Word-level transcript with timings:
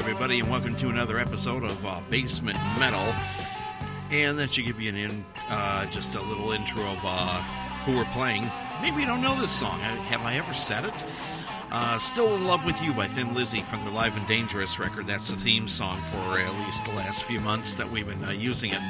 everybody, 0.00 0.40
and 0.40 0.50
welcome 0.50 0.74
to 0.74 0.88
another 0.88 1.18
episode 1.18 1.62
of 1.62 1.84
uh, 1.84 2.00
Basement 2.08 2.56
Metal. 2.78 3.12
And 4.10 4.38
that 4.38 4.50
should 4.50 4.64
give 4.64 4.80
you 4.80 4.88
an 4.88 4.96
in, 4.96 5.24
uh, 5.50 5.84
just 5.90 6.14
a 6.14 6.22
little 6.22 6.52
intro 6.52 6.82
of 6.84 6.98
uh, 7.04 7.42
who 7.84 7.94
we're 7.94 8.06
playing. 8.06 8.50
Maybe 8.80 9.02
you 9.02 9.06
don't 9.06 9.20
know 9.20 9.38
this 9.38 9.50
song. 9.50 9.78
Have 9.80 10.22
I 10.22 10.36
ever 10.36 10.54
said 10.54 10.86
it? 10.86 11.04
Uh, 11.70 11.98
Still 11.98 12.34
in 12.34 12.46
Love 12.46 12.64
with 12.64 12.80
You 12.82 12.94
by 12.94 13.08
Thin 13.08 13.34
Lizzy 13.34 13.60
from 13.60 13.84
their 13.84 13.92
Live 13.92 14.16
and 14.16 14.26
Dangerous 14.26 14.78
record. 14.78 15.06
That's 15.06 15.28
the 15.28 15.36
theme 15.36 15.68
song 15.68 16.00
for 16.10 16.38
at 16.38 16.54
least 16.64 16.86
the 16.86 16.92
last 16.92 17.24
few 17.24 17.38
months 17.40 17.74
that 17.74 17.90
we've 17.90 18.06
been 18.06 18.24
uh, 18.24 18.30
using 18.30 18.72
it. 18.72 18.80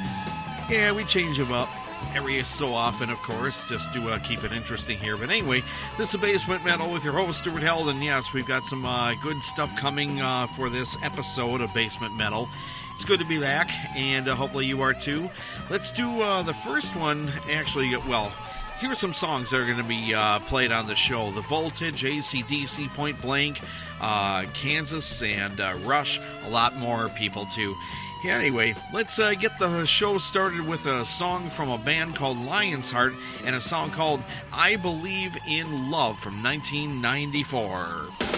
Yeah, 0.69 0.93
we 0.93 1.03
change 1.03 1.37
them 1.37 1.51
up 1.51 1.67
every 2.15 2.43
so 2.43 2.73
often, 2.73 3.09
of 3.09 3.21
course, 3.21 3.67
just 3.67 3.93
to 3.93 4.09
uh, 4.09 4.19
keep 4.19 4.43
it 4.43 4.51
interesting 4.51 4.97
here. 4.97 5.17
But 5.17 5.29
anyway, 5.29 5.63
this 5.97 6.13
is 6.13 6.19
Basement 6.19 6.65
Metal 6.65 6.89
with 6.89 7.03
your 7.03 7.13
host, 7.13 7.39
Stuart 7.39 7.61
Held, 7.61 7.89
and 7.89 8.03
yes, 8.03 8.33
we've 8.33 8.47
got 8.47 8.63
some 8.63 8.85
uh, 8.85 9.13
good 9.21 9.41
stuff 9.43 9.75
coming 9.77 10.21
uh, 10.21 10.47
for 10.47 10.69
this 10.69 10.97
episode 11.03 11.61
of 11.61 11.73
Basement 11.73 12.15
Metal. 12.15 12.47
It's 12.93 13.05
good 13.05 13.19
to 13.19 13.25
be 13.25 13.39
back, 13.39 13.71
and 13.95 14.27
uh, 14.27 14.35
hopefully 14.35 14.65
you 14.65 14.81
are 14.81 14.93
too. 14.93 15.29
Let's 15.69 15.91
do 15.91 16.21
uh, 16.21 16.43
the 16.43 16.53
first 16.53 16.95
one, 16.95 17.31
actually, 17.49 17.95
well, 17.95 18.31
here's 18.79 18.99
some 18.99 19.13
songs 19.13 19.51
that 19.51 19.59
are 19.59 19.65
going 19.65 19.77
to 19.77 19.83
be 19.83 20.13
uh, 20.13 20.39
played 20.39 20.71
on 20.71 20.87
the 20.87 20.95
show 20.95 21.31
The 21.31 21.41
Voltage, 21.41 22.03
ACDC, 22.03 22.89
Point 22.89 23.21
Blank, 23.21 23.61
Kansas, 24.53 25.21
and 25.21 25.59
Rush, 25.85 26.19
a 26.45 26.49
lot 26.49 26.75
more 26.75 27.09
people 27.09 27.45
too. 27.47 27.75
Yeah, 28.23 28.37
anyway, 28.37 28.75
let's 28.93 29.17
uh, 29.17 29.33
get 29.33 29.57
the 29.57 29.83
show 29.85 30.19
started 30.19 30.67
with 30.67 30.85
a 30.85 31.03
song 31.05 31.49
from 31.49 31.69
a 31.69 31.79
band 31.79 32.15
called 32.15 32.37
Lion's 32.37 32.91
Heart 32.91 33.13
and 33.45 33.55
a 33.55 33.61
song 33.61 33.89
called 33.89 34.21
I 34.53 34.75
Believe 34.75 35.35
in 35.47 35.89
Love 35.89 36.19
from 36.19 36.43
1994. 36.43 38.30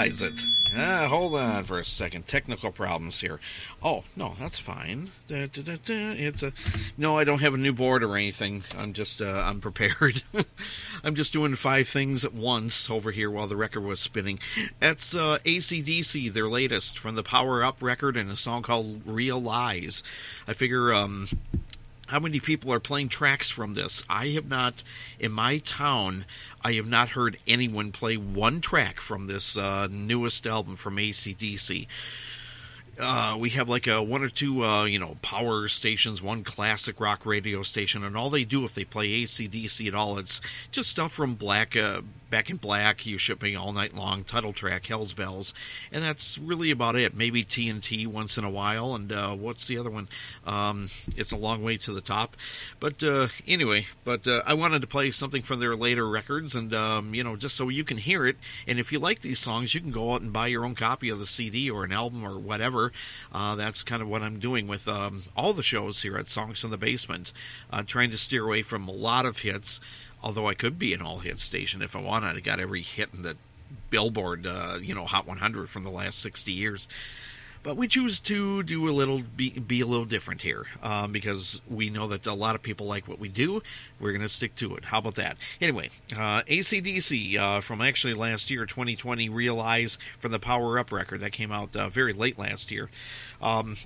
Realize 0.00 0.22
it. 0.22 0.40
Hold 1.08 1.34
on 1.34 1.64
for 1.64 1.78
a 1.78 1.84
second. 1.84 2.26
Technical 2.26 2.70
problems 2.70 3.20
here. 3.20 3.40
Oh 3.82 4.04
no, 4.16 4.34
that's 4.38 4.58
fine. 4.58 5.10
Da, 5.28 5.46
da, 5.46 5.62
da, 5.62 6.12
it's 6.12 6.42
a 6.42 6.52
no. 6.96 7.18
I 7.18 7.24
don't 7.24 7.40
have 7.40 7.54
a 7.54 7.58
new 7.58 7.72
board 7.72 8.02
or 8.02 8.16
anything. 8.16 8.64
I'm 8.78 8.92
just 8.92 9.20
uh, 9.20 9.42
I'm 9.44 9.60
prepared. 9.60 10.22
I'm 11.04 11.14
just 11.14 11.32
doing 11.32 11.56
five 11.56 11.88
things 11.88 12.24
at 12.24 12.32
once 12.32 12.88
over 12.88 13.10
here 13.10 13.30
while 13.30 13.46
the 13.46 13.56
record 13.56 13.82
was 13.82 14.00
spinning. 14.00 14.38
That's 14.78 15.14
uh, 15.14 15.38
ACDC, 15.44 16.32
their 16.32 16.48
latest 16.48 16.98
from 16.98 17.14
the 17.14 17.22
Power 17.22 17.62
Up 17.62 17.76
record, 17.80 18.16
and 18.16 18.30
a 18.30 18.36
song 18.36 18.62
called 18.62 19.02
Realize. 19.04 20.02
I 20.46 20.54
figure 20.54 20.94
um, 20.94 21.28
how 22.10 22.18
many 22.18 22.40
people 22.40 22.72
are 22.72 22.80
playing 22.80 23.08
tracks 23.08 23.50
from 23.50 23.74
this? 23.74 24.02
I 24.10 24.28
have 24.30 24.48
not, 24.48 24.82
in 25.20 25.30
my 25.30 25.58
town, 25.58 26.24
I 26.60 26.72
have 26.72 26.88
not 26.88 27.10
heard 27.10 27.38
anyone 27.46 27.92
play 27.92 28.16
one 28.16 28.60
track 28.60 29.00
from 29.00 29.28
this 29.28 29.56
uh, 29.56 29.86
newest 29.88 30.44
album 30.44 30.74
from 30.74 30.96
ACDC. 30.96 31.86
Uh, 32.98 33.36
we 33.38 33.50
have 33.50 33.68
like 33.68 33.86
a 33.86 34.02
one 34.02 34.24
or 34.24 34.28
two, 34.28 34.64
uh, 34.64 34.84
you 34.84 34.98
know, 34.98 35.18
power 35.22 35.68
stations, 35.68 36.20
one 36.20 36.42
classic 36.42 37.00
rock 37.00 37.24
radio 37.24 37.62
station, 37.62 38.02
and 38.02 38.16
all 38.16 38.28
they 38.28 38.44
do 38.44 38.64
if 38.64 38.74
they 38.74 38.84
play 38.84 39.22
ACDC 39.22 39.86
at 39.86 39.94
all, 39.94 40.18
it's 40.18 40.40
just 40.72 40.90
stuff 40.90 41.12
from 41.12 41.36
Black, 41.36 41.76
uh, 41.76 42.00
Back 42.30 42.48
in 42.48 42.56
Black, 42.56 43.04
You 43.06 43.18
Shook 43.18 43.42
Me 43.42 43.56
All 43.56 43.72
Night 43.72 43.94
Long, 43.94 44.22
title 44.22 44.52
track, 44.52 44.86
Hell's 44.86 45.12
Bells, 45.12 45.52
and 45.90 46.04
that's 46.04 46.38
really 46.38 46.70
about 46.70 46.94
it. 46.94 47.14
Maybe 47.14 47.44
TNT 47.44 48.06
once 48.06 48.38
in 48.38 48.44
a 48.44 48.50
while, 48.50 48.94
and 48.94 49.10
uh, 49.10 49.34
what's 49.34 49.66
the 49.66 49.76
other 49.76 49.90
one? 49.90 50.08
Um, 50.46 50.90
it's 51.16 51.32
a 51.32 51.36
long 51.36 51.62
way 51.62 51.76
to 51.78 51.92
the 51.92 52.00
top. 52.00 52.36
But 52.78 53.02
uh, 53.02 53.28
anyway, 53.48 53.86
but 54.04 54.28
uh, 54.28 54.42
I 54.46 54.54
wanted 54.54 54.80
to 54.82 54.86
play 54.86 55.10
something 55.10 55.42
from 55.42 55.58
their 55.58 55.74
later 55.74 56.08
records, 56.08 56.54
and 56.54 56.72
um, 56.72 57.14
you 57.14 57.24
know, 57.24 57.34
just 57.34 57.56
so 57.56 57.68
you 57.68 57.82
can 57.82 57.96
hear 57.96 58.26
it. 58.26 58.36
And 58.66 58.78
if 58.78 58.92
you 58.92 59.00
like 59.00 59.20
these 59.20 59.40
songs, 59.40 59.74
you 59.74 59.80
can 59.80 59.90
go 59.90 60.14
out 60.14 60.22
and 60.22 60.32
buy 60.32 60.46
your 60.46 60.64
own 60.64 60.76
copy 60.76 61.08
of 61.08 61.18
the 61.18 61.26
CD 61.26 61.68
or 61.68 61.84
an 61.84 61.92
album 61.92 62.24
or 62.24 62.38
whatever. 62.38 62.92
Uh, 63.32 63.56
that's 63.56 63.82
kind 63.82 64.02
of 64.02 64.08
what 64.08 64.22
I'm 64.22 64.38
doing 64.38 64.68
with 64.68 64.86
um, 64.86 65.24
all 65.36 65.52
the 65.52 65.62
shows 65.62 66.02
here 66.02 66.16
at 66.16 66.28
Songs 66.28 66.60
from 66.60 66.70
the 66.70 66.78
Basement, 66.78 67.32
uh, 67.72 67.82
trying 67.82 68.10
to 68.10 68.16
steer 68.16 68.44
away 68.44 68.62
from 68.62 68.86
a 68.86 68.92
lot 68.92 69.26
of 69.26 69.38
hits 69.38 69.80
although 70.22 70.48
I 70.48 70.54
could 70.54 70.78
be 70.78 70.94
an 70.94 71.02
all 71.02 71.18
hit 71.18 71.40
station 71.40 71.82
if 71.82 71.96
I 71.96 72.00
wanted. 72.00 72.36
I 72.36 72.40
got 72.40 72.60
every 72.60 72.82
hit 72.82 73.10
in 73.14 73.22
the 73.22 73.36
Billboard, 73.90 74.46
uh, 74.46 74.78
you 74.80 74.94
know, 74.94 75.04
Hot 75.04 75.26
100 75.26 75.68
from 75.68 75.84
the 75.84 75.90
last 75.90 76.20
60 76.20 76.52
years. 76.52 76.88
But 77.62 77.76
we 77.76 77.88
choose 77.88 78.20
to 78.20 78.62
do 78.62 78.88
a 78.88 78.90
little, 78.90 79.20
be, 79.20 79.50
be 79.50 79.82
a 79.82 79.86
little 79.86 80.06
different 80.06 80.40
here 80.40 80.66
um, 80.82 81.12
because 81.12 81.60
we 81.68 81.90
know 81.90 82.08
that 82.08 82.26
a 82.26 82.32
lot 82.32 82.54
of 82.54 82.62
people 82.62 82.86
like 82.86 83.06
what 83.06 83.18
we 83.18 83.28
do. 83.28 83.62
We're 83.98 84.12
going 84.12 84.22
to 84.22 84.30
stick 84.30 84.54
to 84.56 84.76
it. 84.76 84.86
How 84.86 84.98
about 84.98 85.16
that? 85.16 85.36
Anyway, 85.60 85.90
uh, 86.16 86.42
ACDC 86.44 87.36
uh, 87.36 87.60
from 87.60 87.82
actually 87.82 88.14
last 88.14 88.50
year, 88.50 88.64
2020, 88.64 89.28
Realize 89.28 89.98
from 90.18 90.32
the 90.32 90.38
Power 90.38 90.78
Up 90.78 90.90
record 90.90 91.20
that 91.20 91.32
came 91.32 91.52
out 91.52 91.76
uh, 91.76 91.90
very 91.90 92.14
late 92.14 92.38
last 92.38 92.70
year. 92.70 92.88
Um, 93.42 93.76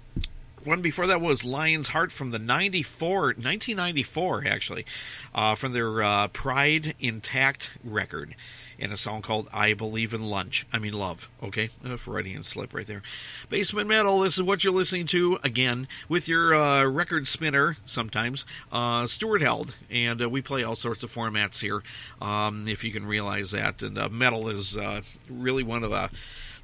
one 0.65 0.81
before 0.81 1.07
that 1.07 1.21
was 1.21 1.45
Lion's 1.45 1.89
Heart 1.89 2.11
from 2.11 2.31
the 2.31 2.39
94, 2.39 3.21
1994, 3.27 4.45
actually, 4.47 4.87
uh, 5.35 5.55
from 5.55 5.73
their 5.73 6.03
uh, 6.03 6.29
Pride 6.29 6.95
Intact 6.99 7.71
record, 7.85 8.35
in 8.79 8.91
a 8.91 8.97
song 8.97 9.23
called 9.23 9.49
I 9.53 9.75
Believe 9.75 10.15
in 10.15 10.25
Lunch. 10.25 10.67
I 10.73 10.79
mean, 10.79 10.95
Love, 10.95 11.29
okay? 11.43 11.71
Uh, 11.85 11.97
Freudian 11.97 12.43
slip 12.43 12.73
right 12.73 12.87
there. 12.87 13.03
Basement 13.51 13.89
Metal, 13.89 14.21
this 14.21 14.37
is 14.37 14.43
what 14.43 14.65
you're 14.65 14.73
listening 14.73 15.07
to, 15.07 15.39
again, 15.45 15.87
with 16.09 16.29
your 16.29 16.55
uh, 16.55 16.85
record 16.85 17.29
spinner, 17.29 17.77
sometimes, 17.85 18.45
uh, 18.73 19.07
Stuart 19.07 19.43
Held, 19.43 19.75
and 19.91 20.23
uh, 20.23 20.29
we 20.31 20.41
play 20.41 20.63
all 20.63 20.77
sorts 20.77 21.03
of 21.03 21.13
formats 21.13 21.61
here, 21.61 21.83
um, 22.21 22.67
if 22.69 22.83
you 22.85 22.91
can 22.91 23.07
realize 23.07 23.51
that. 23.51 23.83
And 23.83 23.99
uh, 23.99 24.09
metal 24.09 24.49
is 24.49 24.77
uh, 24.77 25.03
really 25.29 25.63
one 25.63 25.85
of 25.85 25.91
the 25.91 26.11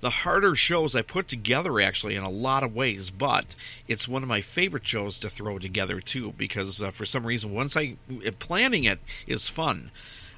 the 0.00 0.11
harder 0.11 0.54
shows 0.54 0.97
I 0.97 1.02
put 1.02 1.28
together 1.28 1.80
actually 1.80 2.16
in 2.16 2.23
a 2.23 2.30
lot 2.30 2.62
of 2.62 2.75
ways, 2.75 3.11
but 3.11 3.45
it's 3.87 4.09
one 4.09 4.23
of 4.23 4.28
my 4.28 4.40
favorite 4.40 4.87
shows 4.87 5.19
to 5.19 5.30
throw 5.30 5.59
together 5.59 6.00
too 6.00 6.35
because 6.37 6.83
uh, 6.83 6.90
for 6.90 7.04
some 7.04 7.26
reason 7.26 7.52
once 7.52 7.76
I 7.76 7.97
planning 8.38 8.85
it 8.85 9.00
is 9.26 9.49
fun. 9.49 9.90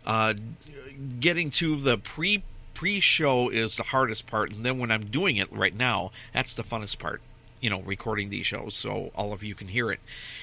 Uh, 0.04 0.34
getting 1.20 1.50
to 1.50 1.76
the 1.76 1.96
pre 1.98 2.42
pre 2.74 3.00
show 3.00 3.48
is 3.48 3.76
the 3.76 3.84
hardest 3.84 4.26
part, 4.26 4.52
and 4.52 4.64
then 4.64 4.78
when 4.78 4.90
I'm 4.90 5.04
doing 5.04 5.36
it 5.36 5.52
right 5.52 5.76
now, 5.76 6.10
that's 6.32 6.54
the 6.54 6.64
funnest 6.64 6.98
part 6.98 7.20
you 7.62 7.70
know, 7.70 7.80
recording 7.80 8.28
these 8.28 8.44
shows 8.44 8.74
so 8.74 9.12
all 9.14 9.32
of 9.32 9.42
you 9.42 9.54
can 9.54 9.68
hear 9.68 9.90
it. 9.90 10.00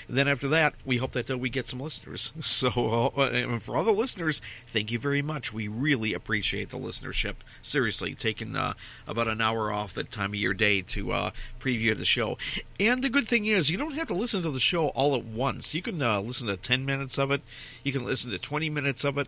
And 0.07 0.17
then 0.17 0.27
after 0.27 0.47
that, 0.47 0.73
we 0.85 0.97
hope 0.97 1.11
that 1.11 1.29
uh, 1.29 1.37
we 1.37 1.49
get 1.49 1.67
some 1.67 1.79
listeners. 1.79 2.33
So, 2.41 3.13
uh, 3.15 3.59
for 3.59 3.77
all 3.77 3.83
the 3.83 3.91
listeners, 3.91 4.41
thank 4.65 4.91
you 4.91 4.97
very 4.97 5.21
much. 5.21 5.53
We 5.53 5.67
really 5.67 6.13
appreciate 6.13 6.69
the 6.69 6.77
listenership. 6.77 7.35
Seriously, 7.61 8.15
taking 8.15 8.55
uh, 8.55 8.73
about 9.07 9.27
an 9.27 9.39
hour 9.39 9.71
off 9.71 9.93
that 9.93 10.11
time 10.11 10.31
of 10.31 10.39
your 10.39 10.53
day 10.53 10.81
to 10.81 11.11
uh, 11.11 11.31
preview 11.59 11.95
the 11.95 12.05
show. 12.05 12.37
And 12.79 13.03
the 13.03 13.09
good 13.09 13.27
thing 13.27 13.45
is, 13.45 13.69
you 13.69 13.77
don't 13.77 13.93
have 13.93 14.07
to 14.07 14.13
listen 14.13 14.41
to 14.41 14.51
the 14.51 14.59
show 14.59 14.87
all 14.89 15.15
at 15.15 15.25
once. 15.25 15.73
You 15.73 15.81
can 15.81 16.01
uh, 16.01 16.21
listen 16.21 16.47
to 16.47 16.57
10 16.57 16.85
minutes 16.85 17.17
of 17.19 17.29
it, 17.31 17.41
you 17.83 17.91
can 17.91 18.05
listen 18.05 18.31
to 18.31 18.39
20 18.39 18.69
minutes 18.69 19.03
of 19.03 19.17
it 19.17 19.27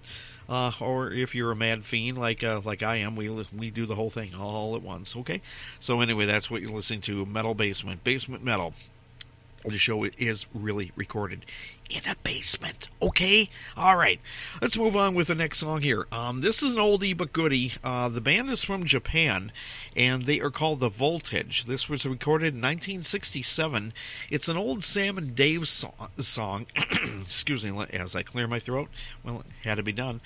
uh, 0.51 0.73
or 0.81 1.09
if 1.09 1.33
you're 1.33 1.51
a 1.51 1.55
mad 1.55 1.85
fiend 1.85 2.17
like 2.17 2.43
uh, 2.43 2.59
like 2.65 2.83
I 2.83 2.97
am, 2.97 3.15
we 3.15 3.29
we 3.57 3.71
do 3.71 3.85
the 3.85 3.95
whole 3.95 4.09
thing 4.09 4.35
all 4.35 4.75
at 4.75 4.83
once. 4.83 5.15
Okay, 5.15 5.41
so 5.79 6.01
anyway, 6.01 6.25
that's 6.25 6.51
what 6.51 6.61
you're 6.61 6.71
listening 6.71 6.99
to. 7.01 7.25
Metal 7.25 7.55
Basement, 7.55 8.03
Basement 8.03 8.43
Metal. 8.43 8.73
The 9.63 9.77
show 9.77 10.03
is 10.03 10.47
really 10.53 10.91
recorded 10.95 11.45
in 11.91 12.09
a 12.09 12.15
basement. 12.23 12.89
Okay? 13.01 13.49
All 13.75 13.97
right. 13.97 14.19
Let's 14.61 14.77
move 14.77 14.95
on 14.95 15.13
with 15.15 15.27
the 15.27 15.35
next 15.35 15.59
song 15.59 15.81
here. 15.81 16.07
Um, 16.11 16.41
this 16.41 16.63
is 16.63 16.71
an 16.73 16.77
oldie 16.77 17.15
but 17.15 17.33
goodie. 17.33 17.73
Uh, 17.83 18.09
the 18.09 18.21
band 18.21 18.49
is 18.49 18.63
from 18.63 18.85
Japan, 18.85 19.51
and 19.95 20.23
they 20.23 20.39
are 20.39 20.49
called 20.51 20.79
The 20.79 20.89
Voltage. 20.89 21.65
This 21.65 21.89
was 21.89 22.05
recorded 22.05 22.53
in 22.53 22.61
1967. 22.61 23.93
It's 24.29 24.47
an 24.47 24.57
old 24.57 24.83
Sam 24.83 25.17
and 25.17 25.35
Dave 25.35 25.67
so- 25.67 25.93
song. 26.17 26.67
Excuse 27.21 27.65
me 27.65 27.85
as 27.91 28.15
I 28.15 28.23
clear 28.23 28.47
my 28.47 28.59
throat. 28.59 28.89
Well, 29.23 29.39
it 29.41 29.67
had 29.67 29.75
to 29.75 29.83
be 29.83 29.91
done. 29.91 30.21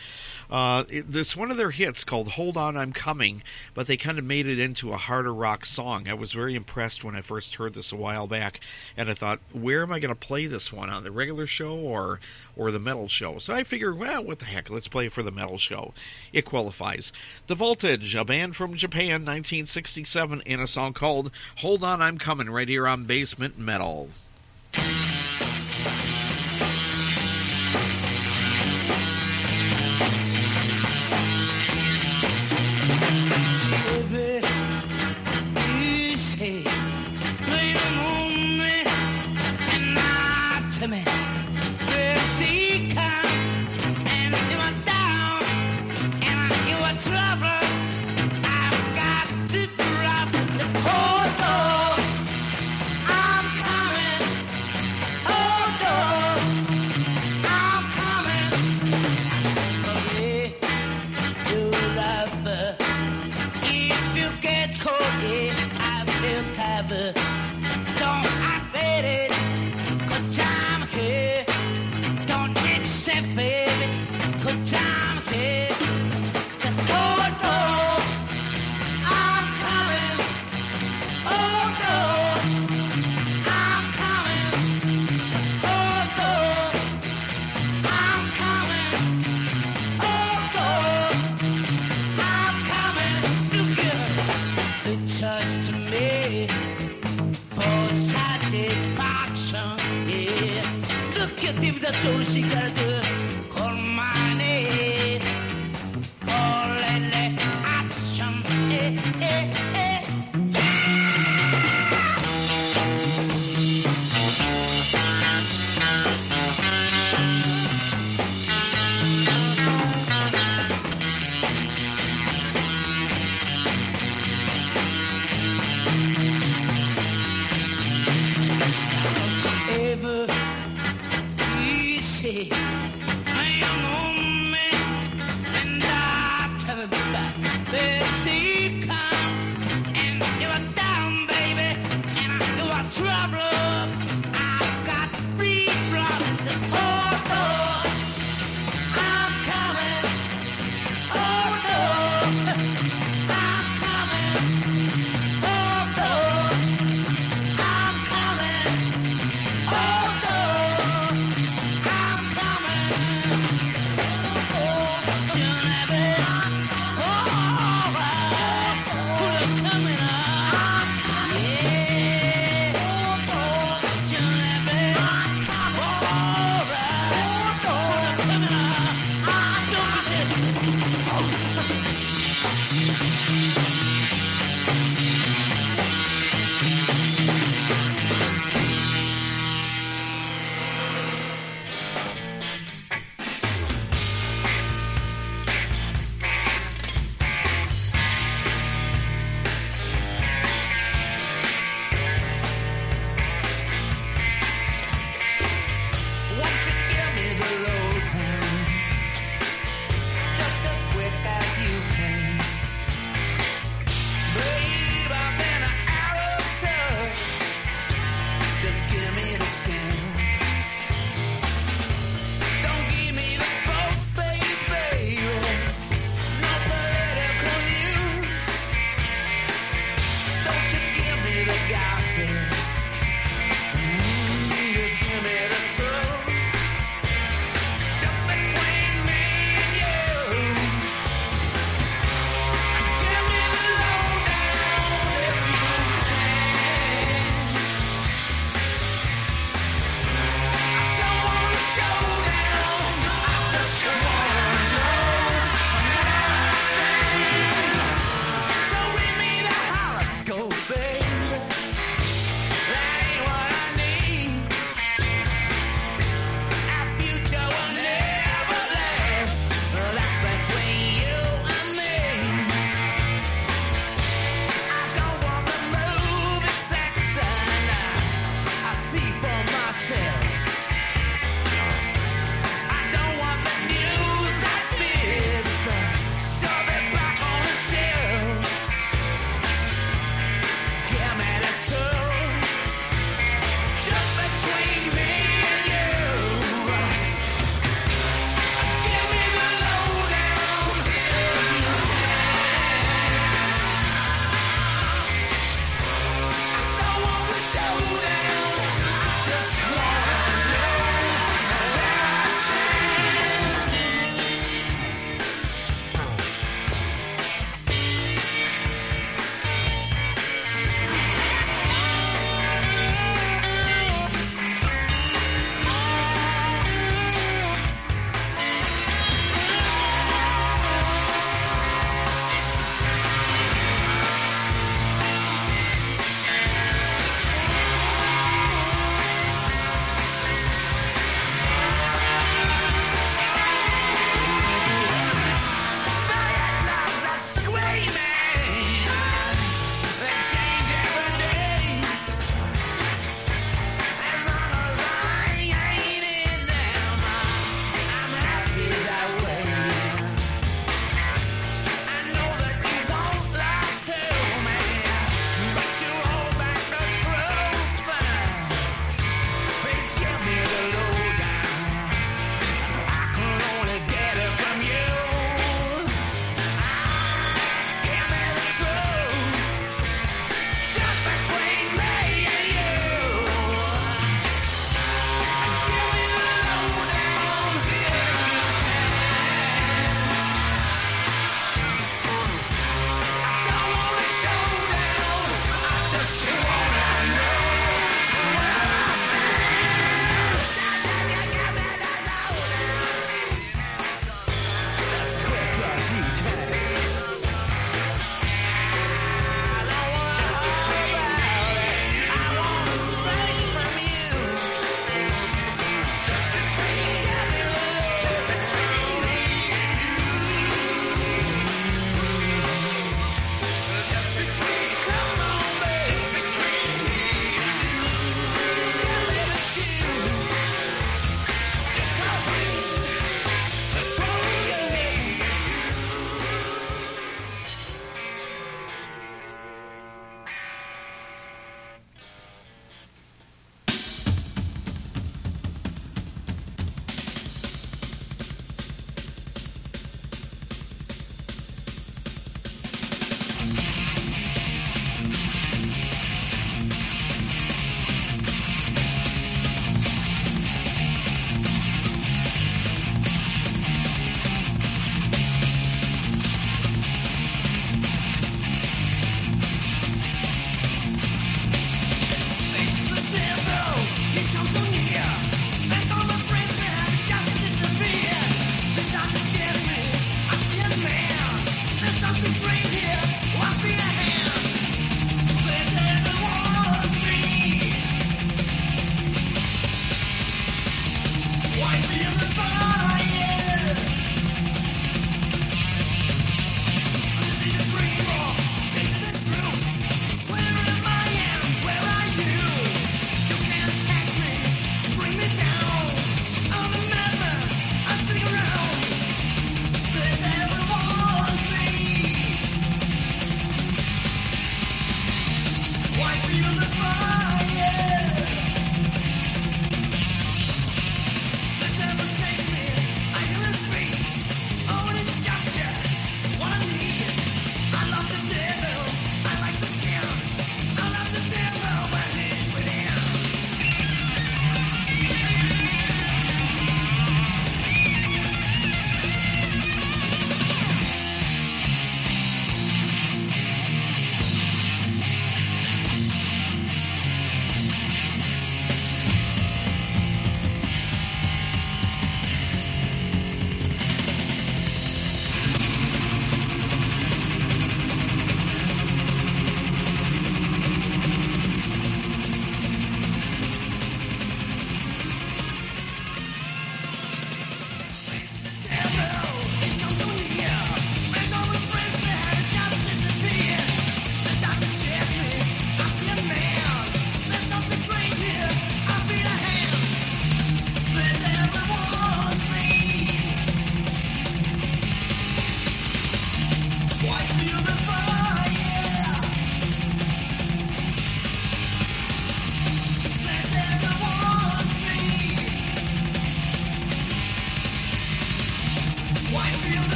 Uh, 0.49 0.83
it, 0.89 1.05
it's 1.15 1.35
one 1.35 1.51
of 1.51 1.57
their 1.57 1.71
hits 1.71 2.03
called 2.03 2.29
Hold 2.29 2.57
On, 2.57 2.77
I'm 2.77 2.93
Coming, 2.93 3.41
but 3.73 3.87
they 3.87 3.97
kind 3.97 4.19
of 4.19 4.25
made 4.25 4.47
it 4.47 4.59
into 4.59 4.93
a 4.93 4.97
harder 4.97 5.33
rock 5.33 5.65
song. 5.65 6.07
I 6.07 6.13
was 6.13 6.33
very 6.33 6.55
impressed 6.55 7.03
when 7.03 7.15
I 7.15 7.21
first 7.21 7.55
heard 7.55 7.73
this 7.73 7.91
a 7.91 7.95
while 7.95 8.27
back, 8.27 8.59
and 8.95 9.09
I 9.09 9.13
thought, 9.13 9.39
where 9.51 9.81
am 9.81 9.91
I 9.91 9.99
going 9.99 10.13
to 10.13 10.15
play 10.19 10.45
this 10.45 10.71
one? 10.71 10.89
On 10.89 11.03
the 11.03 11.11
regular 11.11 11.47
show 11.55 11.75
or 11.75 12.19
or 12.55 12.71
the 12.71 12.79
metal 12.79 13.07
show. 13.07 13.39
So 13.39 13.53
I 13.53 13.63
figured, 13.63 13.97
well, 13.97 14.23
what 14.23 14.39
the 14.39 14.45
heck? 14.45 14.69
Let's 14.69 14.87
play 14.87 15.09
for 15.09 15.23
the 15.23 15.31
metal 15.31 15.57
show. 15.57 15.93
It 16.33 16.45
qualifies. 16.45 17.11
The 17.47 17.55
Voltage, 17.55 18.15
a 18.15 18.25
band 18.25 18.55
from 18.55 18.75
Japan, 18.75 19.25
1967, 19.25 20.41
in 20.45 20.59
a 20.59 20.67
song 20.67 20.93
called 20.93 21.31
"Hold 21.57 21.83
On, 21.83 22.01
I'm 22.01 22.17
Coming," 22.17 22.49
right 22.49 22.69
here 22.69 22.87
on 22.87 23.05
Basement 23.05 23.57
Metal. 23.57 24.09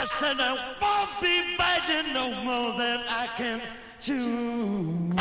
I 0.00 0.06
said 0.06 0.40
I 0.40 0.54
won't 0.80 1.20
be 1.20 1.56
biting 1.58 2.14
no 2.14 2.30
more 2.42 2.78
than 2.78 3.00
I 3.06 3.26
can 3.36 3.60
chew. 4.00 5.12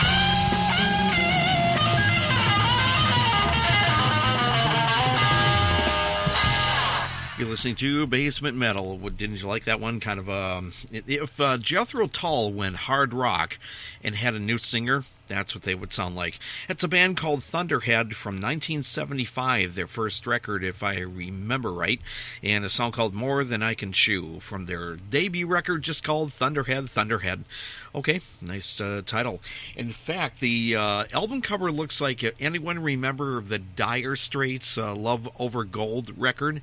You're 7.37 7.49
listening 7.49 7.75
to 7.75 8.07
Basement 8.07 8.55
Metal. 8.55 8.97
Didn't 8.97 9.41
you 9.41 9.47
like 9.47 9.65
that 9.65 9.81
one? 9.81 9.99
Kind 9.99 10.17
of 10.17 10.29
um, 10.29 10.71
if 10.93 11.41
uh, 11.41 11.57
Jethro 11.57 12.07
Tull 12.07 12.53
went 12.53 12.77
hard 12.77 13.13
rock 13.13 13.59
and 14.01 14.15
had 14.15 14.33
a 14.33 14.39
new 14.39 14.57
singer, 14.57 15.03
that's 15.29 15.55
what 15.55 15.63
they 15.63 15.75
would 15.75 15.93
sound 15.93 16.15
like. 16.15 16.39
It's 16.67 16.83
a 16.83 16.89
band 16.89 17.15
called 17.15 17.43
Thunderhead 17.43 18.15
from 18.15 18.35
1975, 18.35 19.75
their 19.75 19.87
first 19.87 20.27
record, 20.27 20.63
if 20.63 20.83
I 20.83 20.99
remember 20.99 21.71
right, 21.71 22.01
and 22.43 22.65
a 22.65 22.69
song 22.69 22.91
called 22.91 23.13
More 23.13 23.45
Than 23.45 23.63
I 23.63 23.75
Can 23.75 23.93
Chew 23.93 24.41
from 24.41 24.65
their 24.65 24.95
debut 24.95 25.47
record, 25.47 25.83
just 25.83 26.03
called 26.03 26.33
Thunderhead. 26.33 26.89
Thunderhead. 26.89 27.45
Okay, 27.95 28.21
nice 28.41 28.81
uh, 28.81 29.01
title. 29.05 29.41
In 29.75 29.91
fact, 29.91 30.41
the 30.41 30.75
uh, 30.75 31.05
album 31.13 31.41
cover 31.41 31.71
looks 31.71 32.01
like 32.01 32.23
uh, 32.23 32.31
anyone 32.39 32.79
remember 32.79 33.41
the 33.41 33.59
Dire 33.59 34.15
Straits 34.15 34.77
uh, 34.77 34.93
"Love 34.93 35.29
Over 35.39 35.63
Gold" 35.63 36.11
record? 36.17 36.61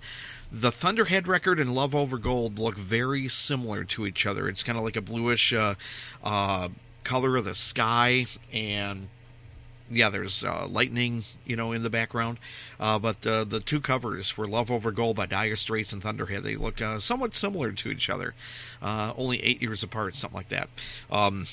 The 0.53 0.71
Thunderhead 0.71 1.27
record 1.27 1.59
and 1.59 1.75
Love 1.75 1.95
Over 1.95 2.19
Gold 2.19 2.59
look 2.59 2.77
very 2.77 3.27
similar 3.27 3.83
to 3.85 4.07
each 4.07 4.25
other. 4.27 4.49
It's 4.49 4.63
kind 4.63 4.79
of 4.79 4.85
like 4.85 4.97
a 4.97 5.01
bluish 5.01 5.53
uh, 5.53 5.75
uh, 6.23 6.69
color 7.07 7.37
of 7.37 7.45
the 7.45 7.55
sky, 7.55 8.27
and 8.53 9.09
yeah, 9.89 10.11
there's 10.11 10.45
uh, 10.45 10.67
lightning, 10.67 11.25
you 11.45 11.55
know, 11.55 11.73
in 11.73 11.85
the 11.85 11.91
background. 11.91 12.39
Uh, 12.81 12.99
but 12.99 13.25
uh, 13.25 13.45
the 13.45 13.61
two 13.61 13.81
covers 13.81 14.37
were 14.37 14.47
Love 14.47 14.71
Over 14.71 14.91
Gold 14.91 15.17
by 15.17 15.27
Dire 15.27 15.57
Straits 15.57 15.93
and 15.93 16.03
Thunderhead. 16.03 16.43
They 16.43 16.57
look 16.57 16.83
uh, 16.83 16.99
somewhat 16.99 17.37
similar 17.37 17.71
to 17.73 17.91
each 17.91 18.11
other, 18.11 18.35
uh, 18.83 19.13
only 19.17 19.43
eight 19.43 19.63
years 19.63 19.83
apart, 19.83 20.17
something 20.17 20.37
like 20.37 20.49
that. 20.49 20.69
Um, 21.11 21.47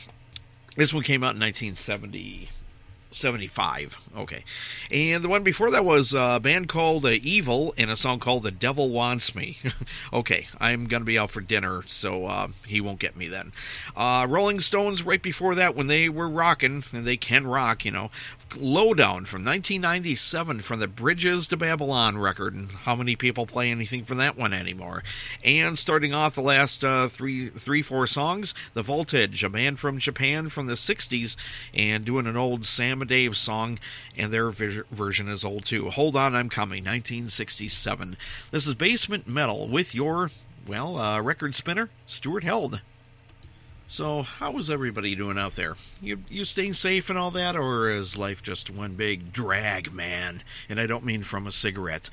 this 0.76 0.94
one 0.94 1.04
came 1.04 1.24
out 1.24 1.36
in 1.36 1.40
1970. 1.40 2.50
75. 3.16 4.00
Okay. 4.18 4.44
And 4.92 5.24
the 5.24 5.30
one 5.30 5.44
before 5.44 5.72
that 5.72 5.86
was 5.86 6.14
a 6.14 6.40
band 6.42 6.70
called 6.70 7.06
uh, 7.06 7.10
Evil 7.10 7.74
and 7.78 7.92
a 7.92 7.96
song 7.96 8.20
called 8.20 8.44
The 8.44 8.52
Devil 8.52 8.90
Wants 8.90 9.36
Me. 9.36 9.58
okay, 10.14 10.48
I'm 10.60 10.88
going 10.88 11.02
to 11.02 11.06
be 11.06 11.18
out 11.18 11.32
for 11.32 11.42
dinner, 11.42 11.84
so 11.88 12.26
uh, 12.26 12.48
he 12.66 12.82
won't 12.82 13.00
get 13.00 13.16
me 13.16 13.28
then. 13.28 13.52
Uh, 13.96 14.26
Rolling 14.30 14.60
Stones, 14.60 15.04
right 15.04 15.22
before 15.22 15.56
that, 15.56 15.76
when 15.76 15.88
they 15.88 16.10
were 16.10 16.30
rocking, 16.30 16.84
and 16.92 17.06
they 17.06 17.18
can 17.18 17.46
rock, 17.48 17.86
you 17.86 17.92
know, 17.92 18.10
Lowdown 18.58 19.26
from 19.26 19.44
1997 19.44 20.62
from 20.62 20.80
the 20.80 20.88
Bridges 20.88 21.48
to 21.50 21.58
Babylon 21.58 22.18
record. 22.18 22.54
And 22.54 22.72
how 22.72 22.96
many 22.96 23.16
people 23.16 23.46
play 23.46 23.70
anything 23.70 24.06
from 24.06 24.18
that 24.18 24.38
one 24.38 24.54
anymore? 24.54 25.04
And 25.44 25.78
starting 25.78 26.14
off 26.14 26.36
the 26.36 26.42
last 26.42 26.84
uh, 26.84 27.08
three, 27.08 27.50
three, 27.50 27.82
four 27.82 28.08
songs, 28.08 28.54
The 28.74 28.84
Voltage, 28.84 29.44
a 29.44 29.50
band 29.50 29.80
from 29.80 30.00
Japan 30.00 30.50
from 30.50 30.68
the 30.68 30.74
60s, 30.74 31.36
and 31.74 32.06
doing 32.06 32.28
an 32.28 32.38
old 32.38 32.66
Sam 32.66 33.03
Dave 33.06 33.38
song, 33.38 33.80
and 34.18 34.32
their 34.32 34.50
version 34.52 35.30
is 35.30 35.46
old 35.46 35.66
too. 35.66 35.90
Hold 35.90 36.16
on, 36.16 36.36
I'm 36.36 36.50
coming, 36.50 36.84
1967. 36.84 38.18
This 38.52 38.68
is 38.68 38.76
Basement 38.76 39.28
Metal 39.28 39.68
with 39.68 39.94
your, 39.96 40.32
well, 40.68 40.98
uh, 40.98 41.22
record 41.22 41.56
spinner, 41.56 41.90
Stuart 42.08 42.44
Held. 42.44 42.82
So, 43.88 44.24
how 44.24 44.58
is 44.58 44.72
everybody 44.72 45.14
doing 45.14 45.38
out 45.38 45.52
there? 45.52 45.76
You 46.02 46.24
you 46.28 46.46
staying 46.46 46.74
safe 46.74 47.12
and 47.12 47.20
all 47.20 47.30
that, 47.32 47.56
or 47.56 47.90
is 47.92 48.18
life 48.18 48.42
just 48.42 48.72
one 48.72 48.96
big 48.96 49.32
drag, 49.32 49.94
man? 49.94 50.42
And 50.68 50.80
I 50.80 50.88
don't 50.88 51.06
mean 51.06 51.22
from 51.22 51.46
a 51.46 51.52
cigarette. 51.52 52.10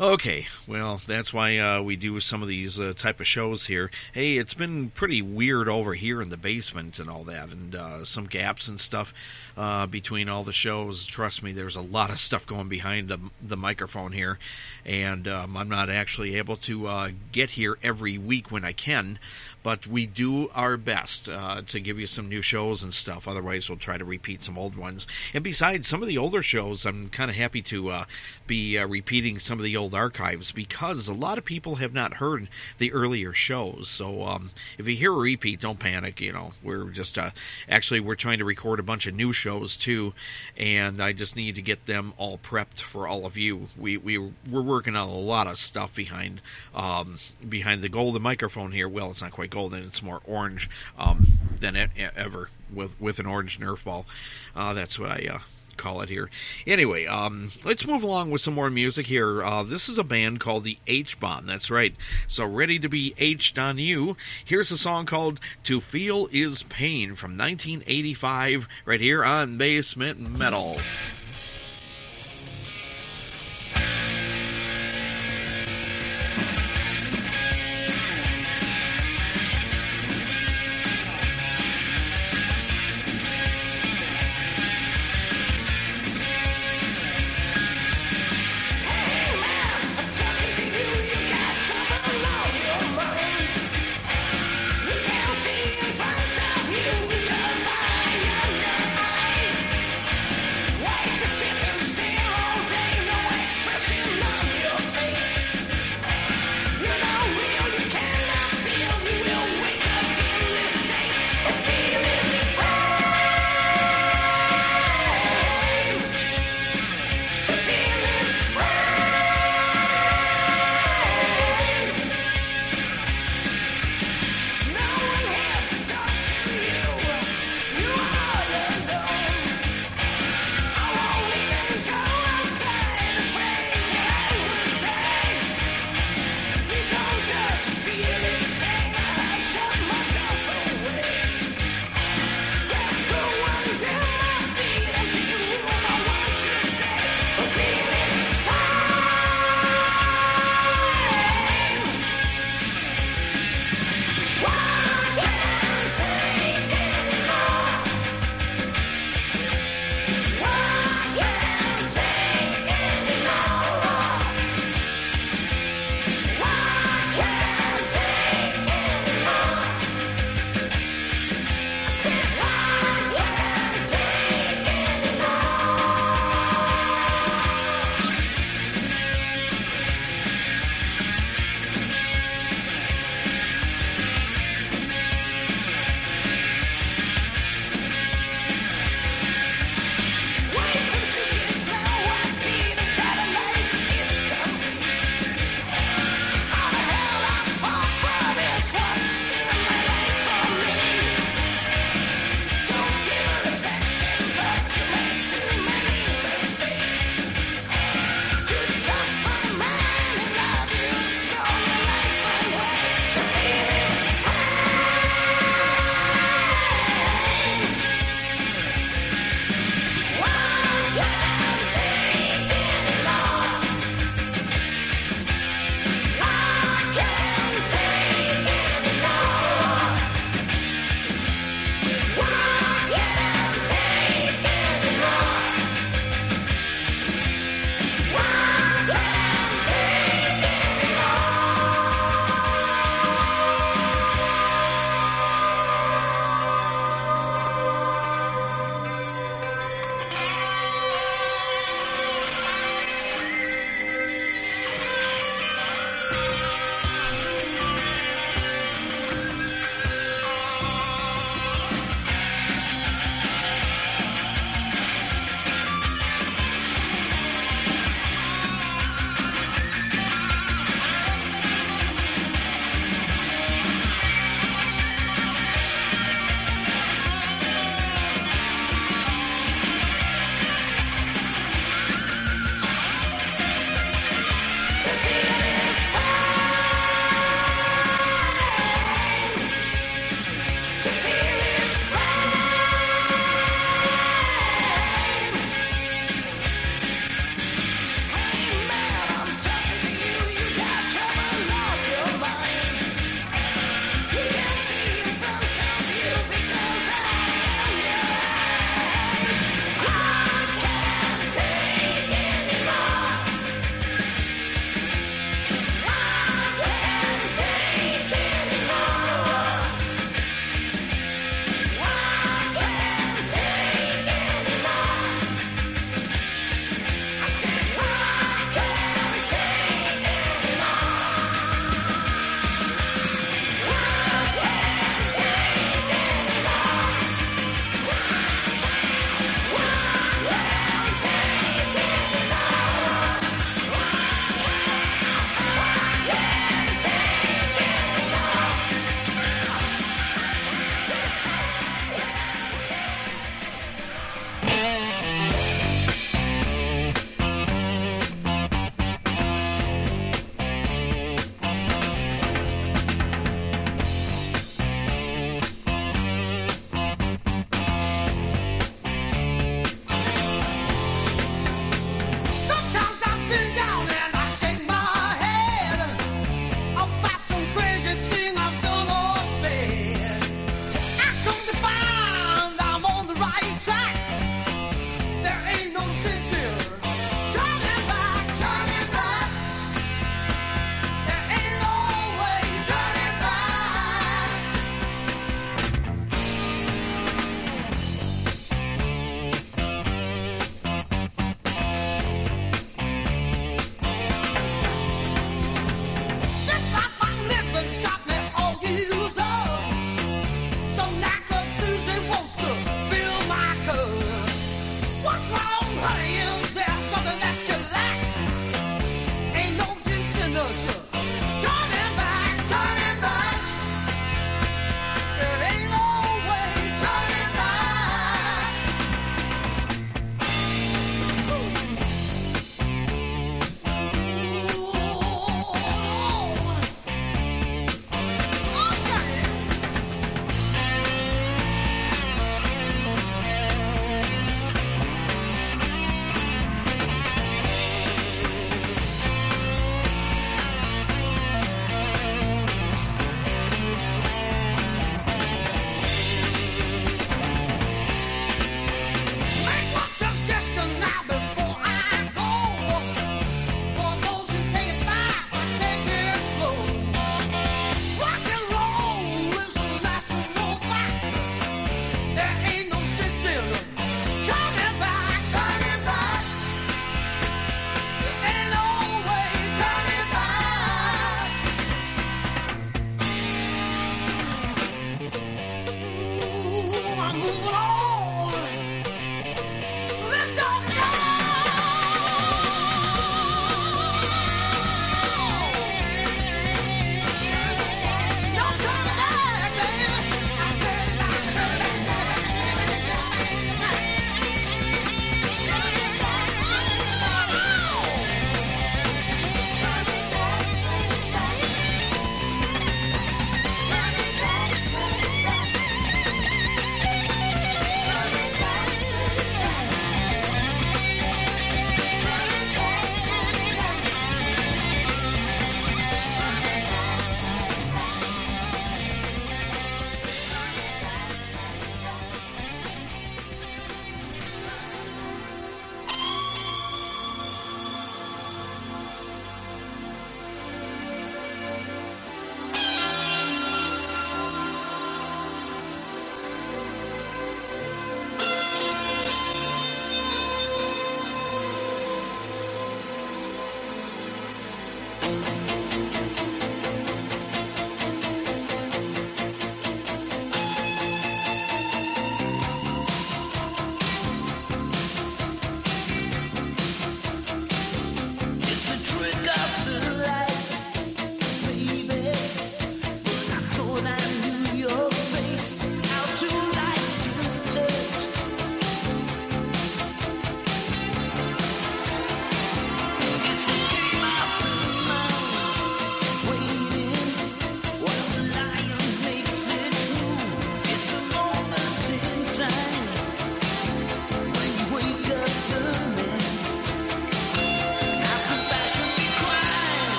Okay, 0.00 0.46
well, 0.64 1.00
that's 1.08 1.32
why 1.32 1.58
uh, 1.58 1.82
we 1.82 1.96
do 1.96 2.20
some 2.20 2.40
of 2.40 2.46
these 2.46 2.78
uh, 2.78 2.92
type 2.96 3.18
of 3.18 3.26
shows 3.26 3.66
here. 3.66 3.90
Hey, 4.12 4.36
it's 4.36 4.54
been 4.54 4.90
pretty 4.90 5.20
weird 5.20 5.68
over 5.68 5.94
here 5.94 6.22
in 6.22 6.28
the 6.28 6.36
basement 6.36 7.00
and 7.00 7.10
all 7.10 7.24
that, 7.24 7.48
and 7.48 7.74
uh, 7.74 8.04
some 8.04 8.26
gaps 8.26 8.68
and 8.68 8.78
stuff 8.78 9.12
uh, 9.56 9.88
between 9.88 10.28
all 10.28 10.44
the 10.44 10.52
shows. 10.52 11.04
Trust 11.04 11.42
me, 11.42 11.50
there's 11.50 11.74
a 11.74 11.80
lot 11.80 12.10
of 12.10 12.20
stuff 12.20 12.46
going 12.46 12.68
behind 12.68 13.08
the, 13.08 13.18
the 13.42 13.56
microphone 13.56 14.12
here, 14.12 14.38
and 14.86 15.26
um, 15.26 15.56
I'm 15.56 15.68
not 15.68 15.90
actually 15.90 16.36
able 16.36 16.56
to 16.58 16.86
uh, 16.86 17.10
get 17.32 17.50
here 17.50 17.76
every 17.82 18.18
week 18.18 18.52
when 18.52 18.64
I 18.64 18.74
can 18.74 19.18
but 19.64 19.86
we 19.86 20.06
do 20.06 20.48
our 20.54 20.76
best 20.78 21.28
uh, 21.28 21.60
to 21.66 21.80
give 21.80 21.98
you 21.98 22.06
some 22.06 22.28
new 22.28 22.40
shows 22.40 22.82
and 22.82 22.94
stuff. 22.94 23.28
Otherwise, 23.28 23.68
we'll 23.68 23.76
try 23.76 23.98
to 23.98 24.04
repeat 24.04 24.42
some 24.42 24.56
old 24.56 24.76
ones. 24.76 25.06
And 25.34 25.44
besides, 25.44 25.86
some 25.86 26.00
of 26.00 26.08
the 26.08 26.16
older 26.16 26.42
shows, 26.42 26.86
I'm 26.86 27.10
kind 27.10 27.28
of 27.28 27.36
happy 27.36 27.60
to 27.62 28.04
be 28.46 28.78
repeating 28.78 29.38
some 29.38 29.58
of 29.58 29.64
the 29.64 29.76
old 29.76 29.87
archives 29.94 30.52
because 30.52 31.08
a 31.08 31.14
lot 31.14 31.38
of 31.38 31.44
people 31.44 31.76
have 31.76 31.92
not 31.92 32.14
heard 32.14 32.48
the 32.78 32.92
earlier 32.92 33.32
shows. 33.32 33.88
So 33.88 34.24
um, 34.24 34.50
if 34.78 34.88
you 34.88 34.96
hear 34.96 35.12
a 35.12 35.16
repeat, 35.16 35.60
don't 35.60 35.78
panic. 35.78 36.20
You 36.20 36.32
know, 36.32 36.52
we're 36.62 36.84
just 36.84 37.18
uh, 37.18 37.30
actually 37.68 38.00
we're 38.00 38.14
trying 38.14 38.38
to 38.38 38.44
record 38.44 38.80
a 38.80 38.82
bunch 38.82 39.06
of 39.06 39.14
new 39.14 39.32
shows 39.32 39.76
too, 39.76 40.14
and 40.56 41.02
I 41.02 41.12
just 41.12 41.36
need 41.36 41.54
to 41.56 41.62
get 41.62 41.86
them 41.86 42.12
all 42.16 42.38
prepped 42.38 42.80
for 42.80 43.06
all 43.06 43.26
of 43.26 43.36
you. 43.36 43.68
We 43.76 43.96
we 43.96 44.18
we're 44.18 44.62
working 44.62 44.96
on 44.96 45.08
a 45.08 45.18
lot 45.18 45.46
of 45.46 45.58
stuff 45.58 45.94
behind 45.94 46.40
um, 46.74 47.18
behind 47.48 47.82
the 47.82 47.88
golden 47.88 48.22
microphone 48.22 48.72
here. 48.72 48.88
Well, 48.88 49.10
it's 49.10 49.22
not 49.22 49.32
quite 49.32 49.50
golden; 49.50 49.84
it's 49.84 50.02
more 50.02 50.20
orange 50.24 50.68
um, 50.98 51.38
than 51.60 51.76
ever 52.16 52.50
with 52.72 53.00
with 53.00 53.18
an 53.18 53.26
orange 53.26 53.58
Nerf 53.58 53.84
ball. 53.84 54.06
Uh, 54.54 54.74
that's 54.74 54.98
what 54.98 55.10
I 55.10 55.28
uh, 55.32 55.38
call 55.78 56.02
it 56.02 56.10
here. 56.10 56.28
Anyway, 56.66 57.06
um, 57.06 57.52
let's 57.64 57.86
move 57.86 58.02
along 58.02 58.30
with 58.30 58.42
some 58.42 58.54
more 58.54 58.68
music 58.68 59.06
here. 59.06 59.42
Uh, 59.42 59.62
this 59.62 59.88
is 59.88 59.96
a 59.96 60.04
band 60.04 60.40
called 60.40 60.64
the 60.64 60.78
H 60.86 61.18
Bomb. 61.18 61.46
That's 61.46 61.70
right. 61.70 61.94
So 62.26 62.46
ready 62.46 62.78
to 62.78 62.88
be 62.88 63.14
H'd 63.16 63.58
on 63.58 63.78
you. 63.78 64.16
Here's 64.44 64.70
a 64.70 64.78
song 64.78 65.06
called 65.06 65.40
"To 65.64 65.80
Feel 65.80 66.28
Is 66.32 66.62
Pain" 66.64 67.14
from 67.14 67.38
1985, 67.38 68.68
right 68.84 69.00
here 69.00 69.24
on 69.24 69.56
Basement 69.56 70.20
Metal. 70.20 70.78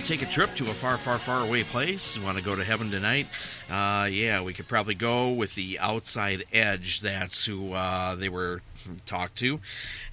To 0.00 0.06
take 0.06 0.22
a 0.22 0.26
trip 0.26 0.54
to 0.56 0.64
a 0.64 0.74
far, 0.74 0.98
far, 0.98 1.18
far 1.18 1.40
away 1.40 1.62
place, 1.62 2.18
want 2.18 2.36
to 2.36 2.44
go 2.44 2.54
to 2.54 2.62
heaven 2.62 2.90
tonight, 2.90 3.26
uh, 3.70 4.06
yeah, 4.10 4.42
we 4.42 4.52
could 4.52 4.68
probably 4.68 4.94
go 4.94 5.30
with 5.30 5.54
the 5.54 5.78
Outside 5.78 6.44
Edge. 6.52 7.00
That's 7.00 7.46
who 7.46 7.72
uh, 7.72 8.14
they 8.14 8.28
were 8.28 8.60
talked 9.06 9.36
to. 9.38 9.58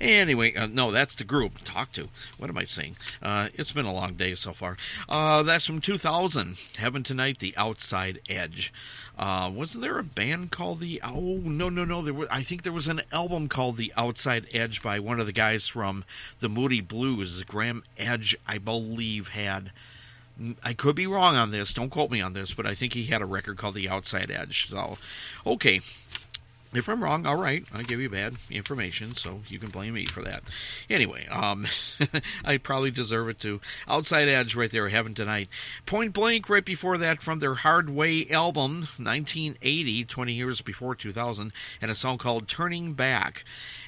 Anyway, 0.04 0.54
uh, 0.54 0.68
no, 0.68 0.92
that's 0.92 1.16
the 1.16 1.24
group. 1.24 1.64
Talk 1.64 1.94
to. 1.94 2.10
What 2.38 2.50
am 2.50 2.58
I 2.58 2.66
saying? 2.66 2.98
Uh, 3.22 3.48
it's 3.54 3.72
been 3.72 3.86
a 3.86 3.94
long 3.94 4.16
day 4.16 4.36
so 4.36 4.52
far. 4.52 4.76
Uh, 5.08 5.44
that's 5.44 5.66
from 5.66 5.80
2000. 5.80 6.58
Heaven 6.76 7.04
Tonight, 7.04 7.40
The 7.40 7.54
Outside 7.56 8.20
Edge. 8.28 8.74
Uh, 9.18 9.50
wasn't 9.54 9.82
there 9.82 9.98
a 9.98 10.04
band 10.04 10.52
called 10.52 10.82
the? 10.82 11.00
Oh 11.06 11.38
no 11.46 11.70
no 11.70 11.86
no! 11.86 12.02
There 12.02 12.14
was. 12.14 12.28
I 12.30 12.44
think 12.44 12.64
there 12.64 12.74
was 12.74 12.90
an 12.90 13.04
album 13.14 13.48
called 13.48 13.78
The 13.78 13.94
Outside 13.96 14.48
Edge 14.52 14.82
by 14.82 15.00
one 15.00 15.22
of 15.22 15.26
the 15.26 15.32
guys 15.32 15.68
from 15.68 16.04
the 16.40 16.50
Moody 16.50 16.82
Blues. 16.82 17.42
Graeme 17.44 17.84
Edge, 17.98 18.36
I 18.46 18.58
believe, 18.58 19.30
had. 19.30 19.72
I 20.64 20.74
could 20.74 20.96
be 20.96 21.08
wrong 21.08 21.38
on 21.38 21.52
this. 21.52 21.74
Don't 21.74 21.92
quote 21.92 22.12
me 22.12 22.20
on 22.20 22.34
this, 22.34 22.54
but 22.54 22.66
I 22.66 22.74
think 22.74 22.94
he 22.94 23.06
had 23.06 23.22
a 23.22 23.26
record 23.26 23.58
called 23.58 23.76
The 23.76 23.88
Outside 23.88 24.32
Edge. 24.32 24.68
So, 24.68 24.98
okay, 25.46 25.80
if 26.74 26.90
I'm 26.90 27.04
wrong, 27.04 27.26
all 27.26 27.36
right, 27.36 27.64
I 27.74 27.84
give 27.84 28.00
you 28.00 28.10
bad 28.10 28.36
information, 28.50 29.16
so 29.16 29.42
you 29.48 29.60
can 29.60 29.70
blame 29.70 29.94
me 29.94 30.06
for 30.06 30.22
that. 30.24 30.44
Anyway, 30.90 31.28
um, 31.28 31.68
I 32.46 32.58
probably 32.58 32.90
deserve 32.90 33.30
it 33.30 33.40
too. 33.40 33.62
Outside 33.88 34.28
Edge, 34.28 34.56
right 34.56 34.72
there, 34.72 34.90
Heaven 34.90 35.14
Tonight. 35.14 35.50
Point 35.86 36.14
Blank, 36.14 36.50
right 36.50 36.66
before 36.66 36.98
that, 36.98 37.22
from 37.22 37.40
their 37.40 37.56
Hard 37.56 37.90
Way 37.90 38.28
album, 38.30 38.88
1980, 38.98 40.06
20 40.06 40.34
years 40.34 40.62
before 40.62 40.96
2000, 40.96 41.52
and 41.82 41.92
a 41.92 41.96
song 41.96 42.18
called 42.18 42.48
Turning 42.48 42.94
Back. 42.94 43.44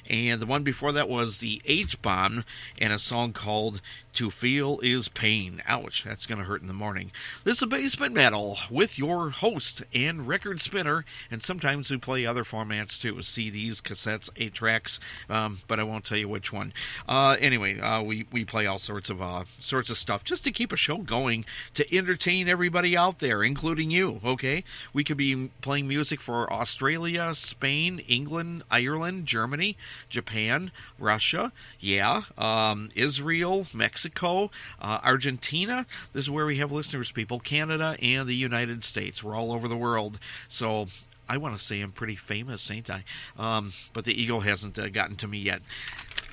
And 0.08 0.40
the 0.40 0.46
one 0.46 0.62
before 0.62 0.92
that 0.92 1.08
was 1.08 1.38
the 1.38 1.60
H 1.64 2.00
Bomb, 2.00 2.44
and 2.78 2.92
a 2.92 2.98
song 2.98 3.32
called 3.32 3.80
To 4.12 4.30
Feel 4.30 4.78
Is 4.80 5.08
Pain. 5.08 5.60
Ouch, 5.66 6.04
that's 6.04 6.26
going 6.26 6.38
to 6.38 6.44
hurt 6.44 6.60
in 6.60 6.68
the 6.68 6.72
morning. 6.72 7.10
This 7.42 7.60
is 7.60 7.68
Basement 7.68 8.14
Metal 8.14 8.56
with 8.70 9.00
your 9.00 9.30
host 9.30 9.82
and 9.92 10.28
record 10.28 10.60
spinner, 10.60 11.04
and 11.28 11.42
sometimes 11.42 11.90
we 11.90 11.96
play 11.96 12.24
other 12.24 12.44
formats 12.44 12.75
too 12.98 13.14
CDs, 13.14 13.80
cassettes, 13.80 14.30
8 14.36 14.54
tracks, 14.54 15.00
um, 15.28 15.60
but 15.68 15.80
I 15.80 15.82
won't 15.82 16.04
tell 16.04 16.18
you 16.18 16.28
which 16.28 16.52
one. 16.52 16.72
Uh, 17.08 17.36
anyway, 17.40 17.80
uh, 17.80 18.02
we, 18.02 18.26
we 18.30 18.44
play 18.44 18.66
all 18.66 18.78
sorts 18.78 19.10
of 19.10 19.20
uh, 19.22 19.44
sorts 19.58 19.90
of 19.90 19.98
stuff 19.98 20.24
just 20.24 20.44
to 20.44 20.52
keep 20.52 20.72
a 20.72 20.76
show 20.76 20.98
going 20.98 21.44
to 21.74 21.96
entertain 21.96 22.48
everybody 22.48 22.96
out 22.96 23.18
there, 23.18 23.42
including 23.42 23.90
you, 23.90 24.20
okay? 24.24 24.64
We 24.92 25.04
could 25.04 25.16
be 25.16 25.50
playing 25.60 25.88
music 25.88 26.20
for 26.20 26.52
Australia, 26.52 27.34
Spain, 27.34 28.00
England, 28.00 28.62
Ireland, 28.70 29.26
Germany. 29.26 29.76
Japan, 30.08 30.70
Russia, 30.98 31.52
yeah, 31.80 32.22
um, 32.38 32.90
Israel, 32.94 33.66
Mexico, 33.74 34.50
uh, 34.80 35.00
Argentina. 35.04 35.86
This 36.12 36.24
is 36.24 36.30
where 36.30 36.46
we 36.46 36.56
have 36.56 36.72
listeners, 36.72 37.10
people. 37.12 37.40
Canada 37.40 37.96
and 38.00 38.28
the 38.28 38.34
United 38.34 38.84
States. 38.84 39.22
We're 39.22 39.34
all 39.34 39.52
over 39.52 39.68
the 39.68 39.76
world. 39.76 40.18
So 40.48 40.86
I 41.28 41.36
want 41.36 41.56
to 41.56 41.62
say 41.62 41.80
I'm 41.80 41.92
pretty 41.92 42.16
famous, 42.16 42.70
ain't 42.70 42.90
I? 42.90 43.04
Um, 43.38 43.72
but 43.92 44.04
the 44.04 44.20
eagle 44.20 44.40
hasn't 44.40 44.78
uh, 44.78 44.88
gotten 44.88 45.16
to 45.16 45.28
me 45.28 45.38
yet. 45.38 45.62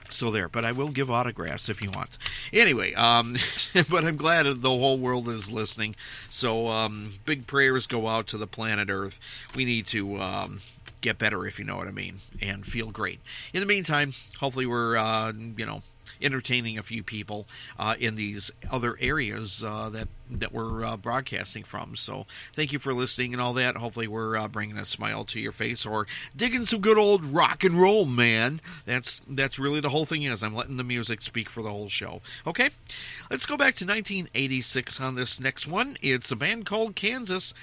So 0.09 0.29
there, 0.29 0.47
but 0.47 0.63
I 0.63 0.71
will 0.71 0.89
give 0.89 1.09
autographs 1.09 1.69
if 1.69 1.81
you 1.81 1.89
want. 1.89 2.19
Anyway, 2.51 2.93
um, 2.93 3.35
but 3.89 4.05
I'm 4.05 4.15
glad 4.15 4.45
the 4.61 4.69
whole 4.69 4.99
world 4.99 5.27
is 5.27 5.51
listening. 5.51 5.95
So 6.29 6.67
um, 6.67 7.15
big 7.25 7.47
prayers 7.47 7.87
go 7.87 8.07
out 8.07 8.27
to 8.27 8.37
the 8.37 8.45
planet 8.45 8.91
Earth. 8.91 9.19
We 9.55 9.65
need 9.65 9.87
to 9.87 10.21
um, 10.21 10.59
get 11.01 11.17
better, 11.17 11.47
if 11.47 11.57
you 11.57 11.65
know 11.65 11.77
what 11.77 11.87
I 11.87 11.91
mean, 11.91 12.19
and 12.41 12.63
feel 12.63 12.91
great. 12.91 13.21
In 13.53 13.59
the 13.59 13.65
meantime, 13.65 14.13
hopefully 14.39 14.67
we're, 14.67 14.95
uh, 14.95 15.31
you 15.31 15.65
know, 15.65 15.81
entertaining 16.21 16.77
a 16.77 16.83
few 16.83 17.03
people 17.03 17.47
uh, 17.77 17.95
in 17.99 18.15
these 18.15 18.51
other 18.71 18.97
areas 18.99 19.63
uh, 19.63 19.89
that 19.89 20.07
that 20.29 20.51
we're 20.51 20.83
uh, 20.83 20.97
broadcasting 20.97 21.63
from. 21.63 21.95
So 21.95 22.25
thank 22.53 22.73
you 22.73 22.79
for 22.79 22.93
listening 22.93 23.33
and 23.33 23.41
all 23.41 23.53
that. 23.53 23.77
Hopefully 23.77 24.07
we're 24.07 24.35
uh, 24.35 24.47
bringing 24.47 24.77
a 24.77 24.85
smile 24.85 25.25
to 25.25 25.39
your 25.39 25.51
face 25.51 25.85
or 25.85 26.07
digging 26.35 26.65
some 26.65 26.81
good 26.81 26.97
old 26.97 27.23
rock 27.23 27.63
and 27.63 27.79
roll, 27.79 28.05
man. 28.05 28.61
That's 28.85 29.21
that's 29.27 29.59
really 29.59 29.79
the 29.79 29.89
whole 29.89 30.05
thing 30.05 30.23
is. 30.23 30.43
I'm 30.43 30.55
letting 30.55 30.77
the 30.77 30.83
music 30.83 31.21
speak 31.21 31.49
for 31.49 31.61
the 31.61 31.69
whole 31.69 31.89
show. 31.89 32.21
Okay, 32.47 32.69
let's 33.29 33.45
go 33.45 33.57
back 33.57 33.75
to 33.75 33.85
1986 33.85 34.99
on 34.99 35.15
this 35.15 35.39
next 35.39 35.67
one. 35.67 35.97
It's 36.01 36.31
a 36.31 36.35
band 36.35 36.65
called 36.65 36.95
Kansas 36.95 37.53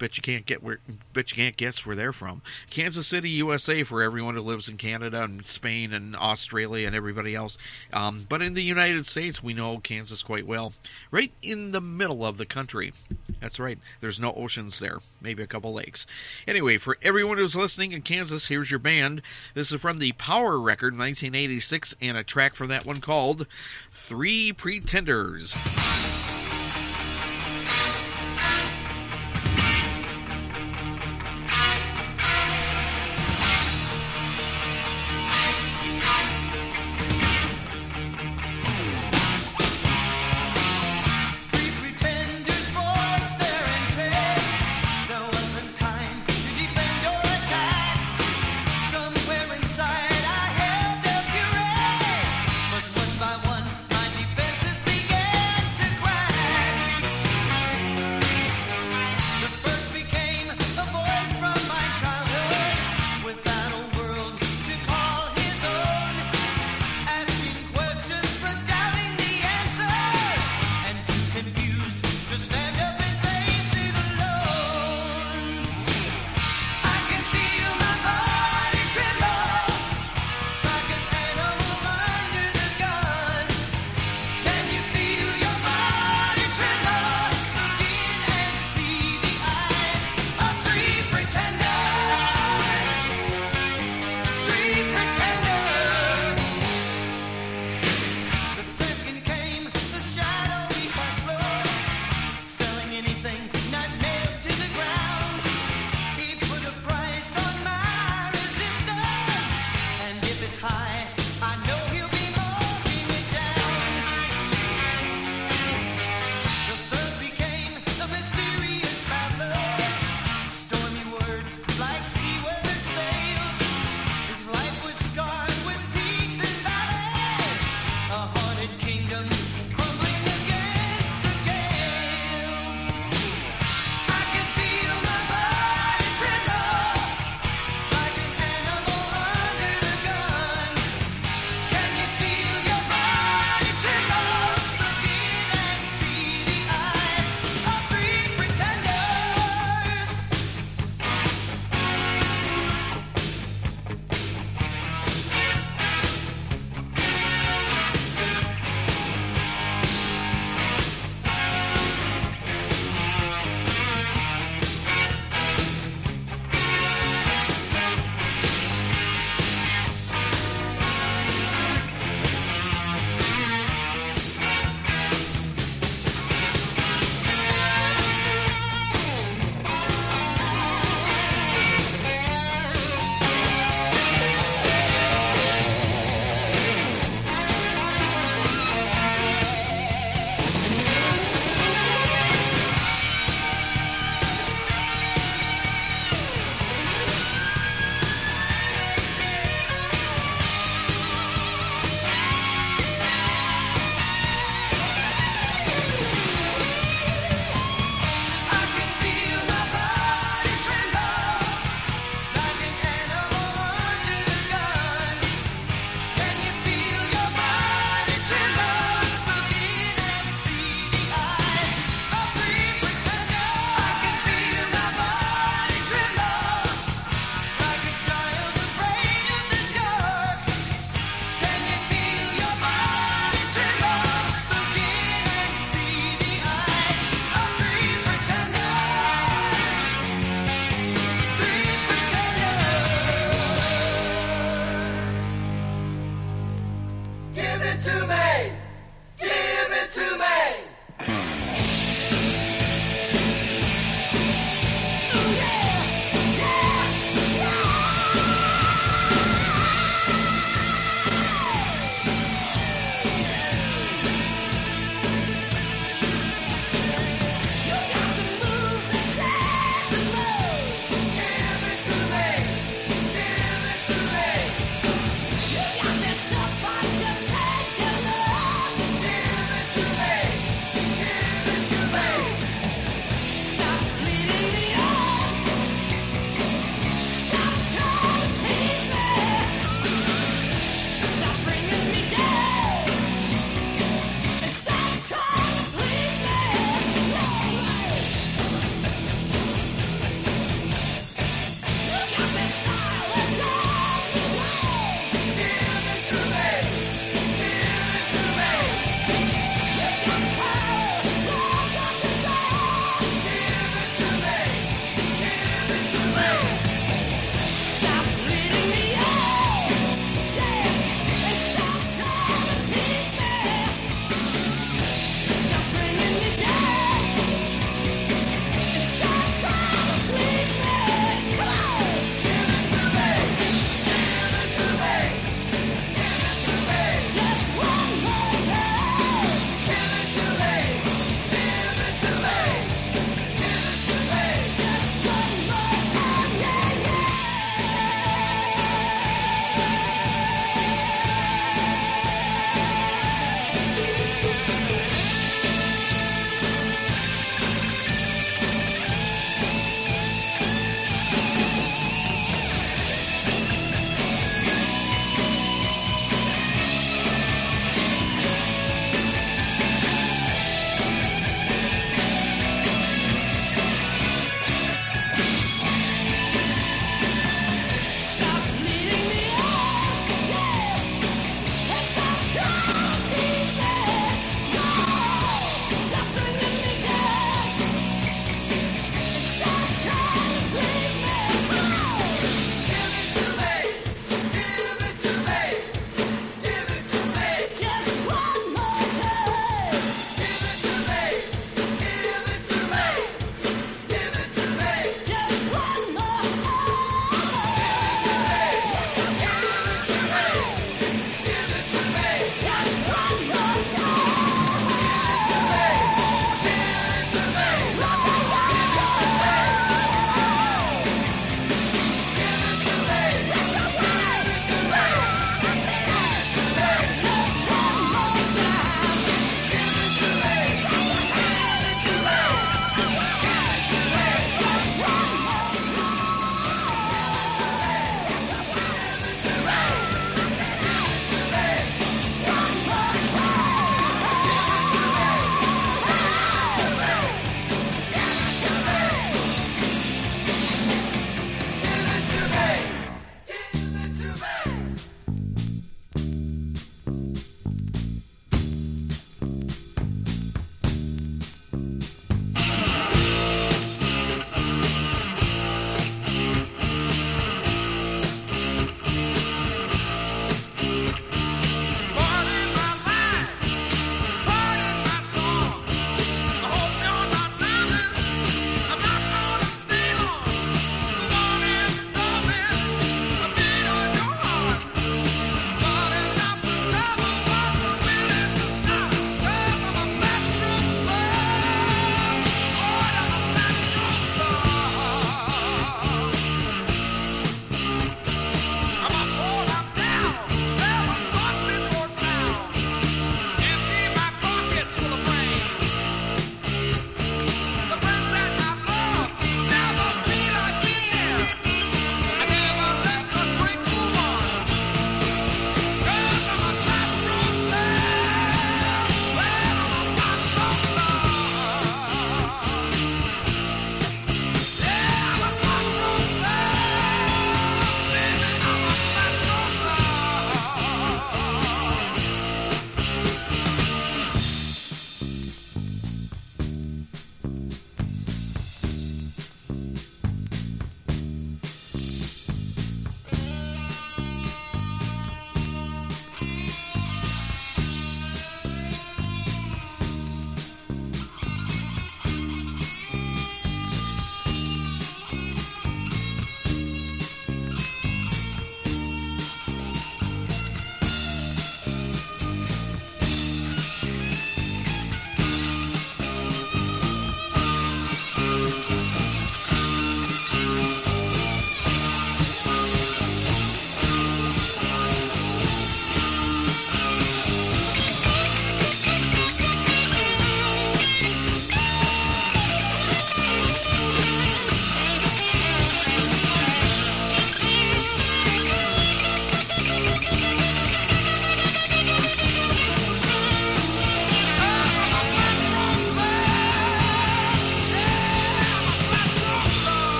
bet 0.00 0.16
you 0.16 0.22
can't 0.22 0.46
get 0.46 0.64
where 0.64 0.80
bet 1.12 1.30
you 1.30 1.36
can't 1.36 1.56
guess 1.56 1.86
where 1.86 1.94
they're 1.94 2.12
from. 2.12 2.42
Kansas 2.70 3.06
City, 3.06 3.30
USA, 3.30 3.84
for 3.84 4.02
everyone 4.02 4.34
who 4.34 4.40
lives 4.40 4.68
in 4.68 4.76
Canada 4.76 5.22
and 5.22 5.46
Spain 5.46 5.92
and 5.92 6.16
Australia 6.16 6.88
and 6.88 6.96
everybody 6.96 7.36
else. 7.36 7.56
Um, 7.92 8.26
but 8.28 8.42
in 8.42 8.54
the 8.54 8.62
United 8.62 9.06
States, 9.06 9.42
we 9.42 9.54
know 9.54 9.78
Kansas 9.78 10.24
quite 10.24 10.46
well. 10.46 10.72
Right 11.12 11.32
in 11.42 11.70
the 11.70 11.80
middle 11.80 12.26
of 12.26 12.38
the 12.38 12.46
country. 12.46 12.92
That's 13.40 13.60
right. 13.60 13.78
There's 14.00 14.18
no 14.18 14.32
oceans 14.32 14.80
there. 14.80 14.98
Maybe 15.20 15.42
a 15.42 15.46
couple 15.46 15.72
lakes. 15.72 16.06
Anyway, 16.48 16.78
for 16.78 16.96
everyone 17.02 17.38
who's 17.38 17.54
listening 17.54 17.92
in 17.92 18.02
Kansas, 18.02 18.48
here's 18.48 18.70
your 18.70 18.80
band. 18.80 19.22
This 19.54 19.70
is 19.70 19.80
from 19.80 19.98
the 19.98 20.12
Power 20.12 20.58
record, 20.58 20.94
1986, 20.94 21.94
and 22.00 22.16
a 22.16 22.24
track 22.24 22.54
from 22.54 22.68
that 22.68 22.86
one 22.86 23.00
called 23.00 23.46
Three 23.92 24.52
Pretenders. 24.52 25.54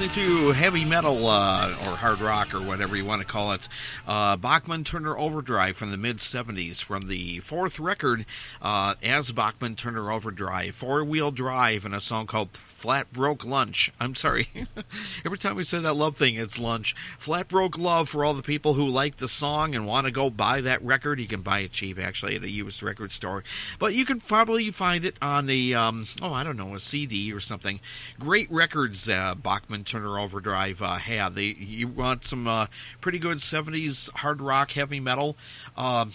Listening 0.00 0.26
to 0.26 0.52
heavy 0.52 0.82
metal 0.82 1.26
uh, 1.26 1.68
or 1.84 1.94
hard 1.94 2.20
rock 2.20 2.54
or 2.54 2.60
whatever 2.60 2.96
you 2.96 3.04
want 3.04 3.20
to 3.20 3.26
call 3.26 3.52
it. 3.52 3.68
Uh, 4.10 4.36
Bachman 4.36 4.82
Turner 4.82 5.16
Overdrive 5.16 5.76
from 5.76 5.92
the 5.92 5.96
mid 5.96 6.16
70s, 6.16 6.82
from 6.82 7.06
the 7.06 7.38
fourth 7.38 7.78
record 7.78 8.26
uh, 8.60 8.96
as 9.04 9.30
Bachman 9.30 9.76
Turner 9.76 10.10
Overdrive, 10.10 10.74
four 10.74 11.04
wheel 11.04 11.30
drive, 11.30 11.84
and 11.84 11.94
a 11.94 12.00
song 12.00 12.26
called 12.26 12.50
Flat 12.50 13.12
Broke 13.12 13.44
Lunch. 13.44 13.92
I'm 14.00 14.16
sorry. 14.16 14.48
Every 15.24 15.38
time 15.38 15.54
we 15.54 15.62
say 15.62 15.78
that 15.78 15.94
love 15.94 16.16
thing, 16.16 16.34
it's 16.34 16.58
lunch. 16.58 16.96
Flat 17.18 17.46
Broke 17.46 17.78
Love 17.78 18.08
for 18.08 18.24
all 18.24 18.34
the 18.34 18.42
people 18.42 18.74
who 18.74 18.88
like 18.88 19.18
the 19.18 19.28
song 19.28 19.76
and 19.76 19.86
want 19.86 20.06
to 20.06 20.10
go 20.10 20.28
buy 20.28 20.60
that 20.60 20.82
record. 20.82 21.20
You 21.20 21.28
can 21.28 21.42
buy 21.42 21.60
it 21.60 21.70
cheap, 21.70 21.96
actually, 21.96 22.34
at 22.34 22.42
a 22.42 22.50
used 22.50 22.82
record 22.82 23.12
store. 23.12 23.44
But 23.78 23.94
you 23.94 24.04
can 24.04 24.18
probably 24.18 24.72
find 24.72 25.04
it 25.04 25.18
on 25.22 25.46
the, 25.46 25.76
um, 25.76 26.08
oh, 26.20 26.32
I 26.32 26.42
don't 26.42 26.56
know, 26.56 26.74
a 26.74 26.80
CD 26.80 27.32
or 27.32 27.38
something. 27.38 27.78
Great 28.18 28.50
records 28.50 29.08
uh, 29.08 29.36
Bachman 29.36 29.84
Turner 29.84 30.18
Overdrive 30.18 30.82
uh, 30.82 30.96
had. 30.96 31.36
They, 31.36 31.54
you 31.58 31.86
want 31.86 32.24
some 32.24 32.48
uh, 32.48 32.66
pretty 33.00 33.20
good 33.20 33.38
70s 33.38 33.99
hard 34.08 34.40
rock, 34.40 34.72
heavy 34.72 35.00
metal. 35.00 35.36
Um, 35.76 36.12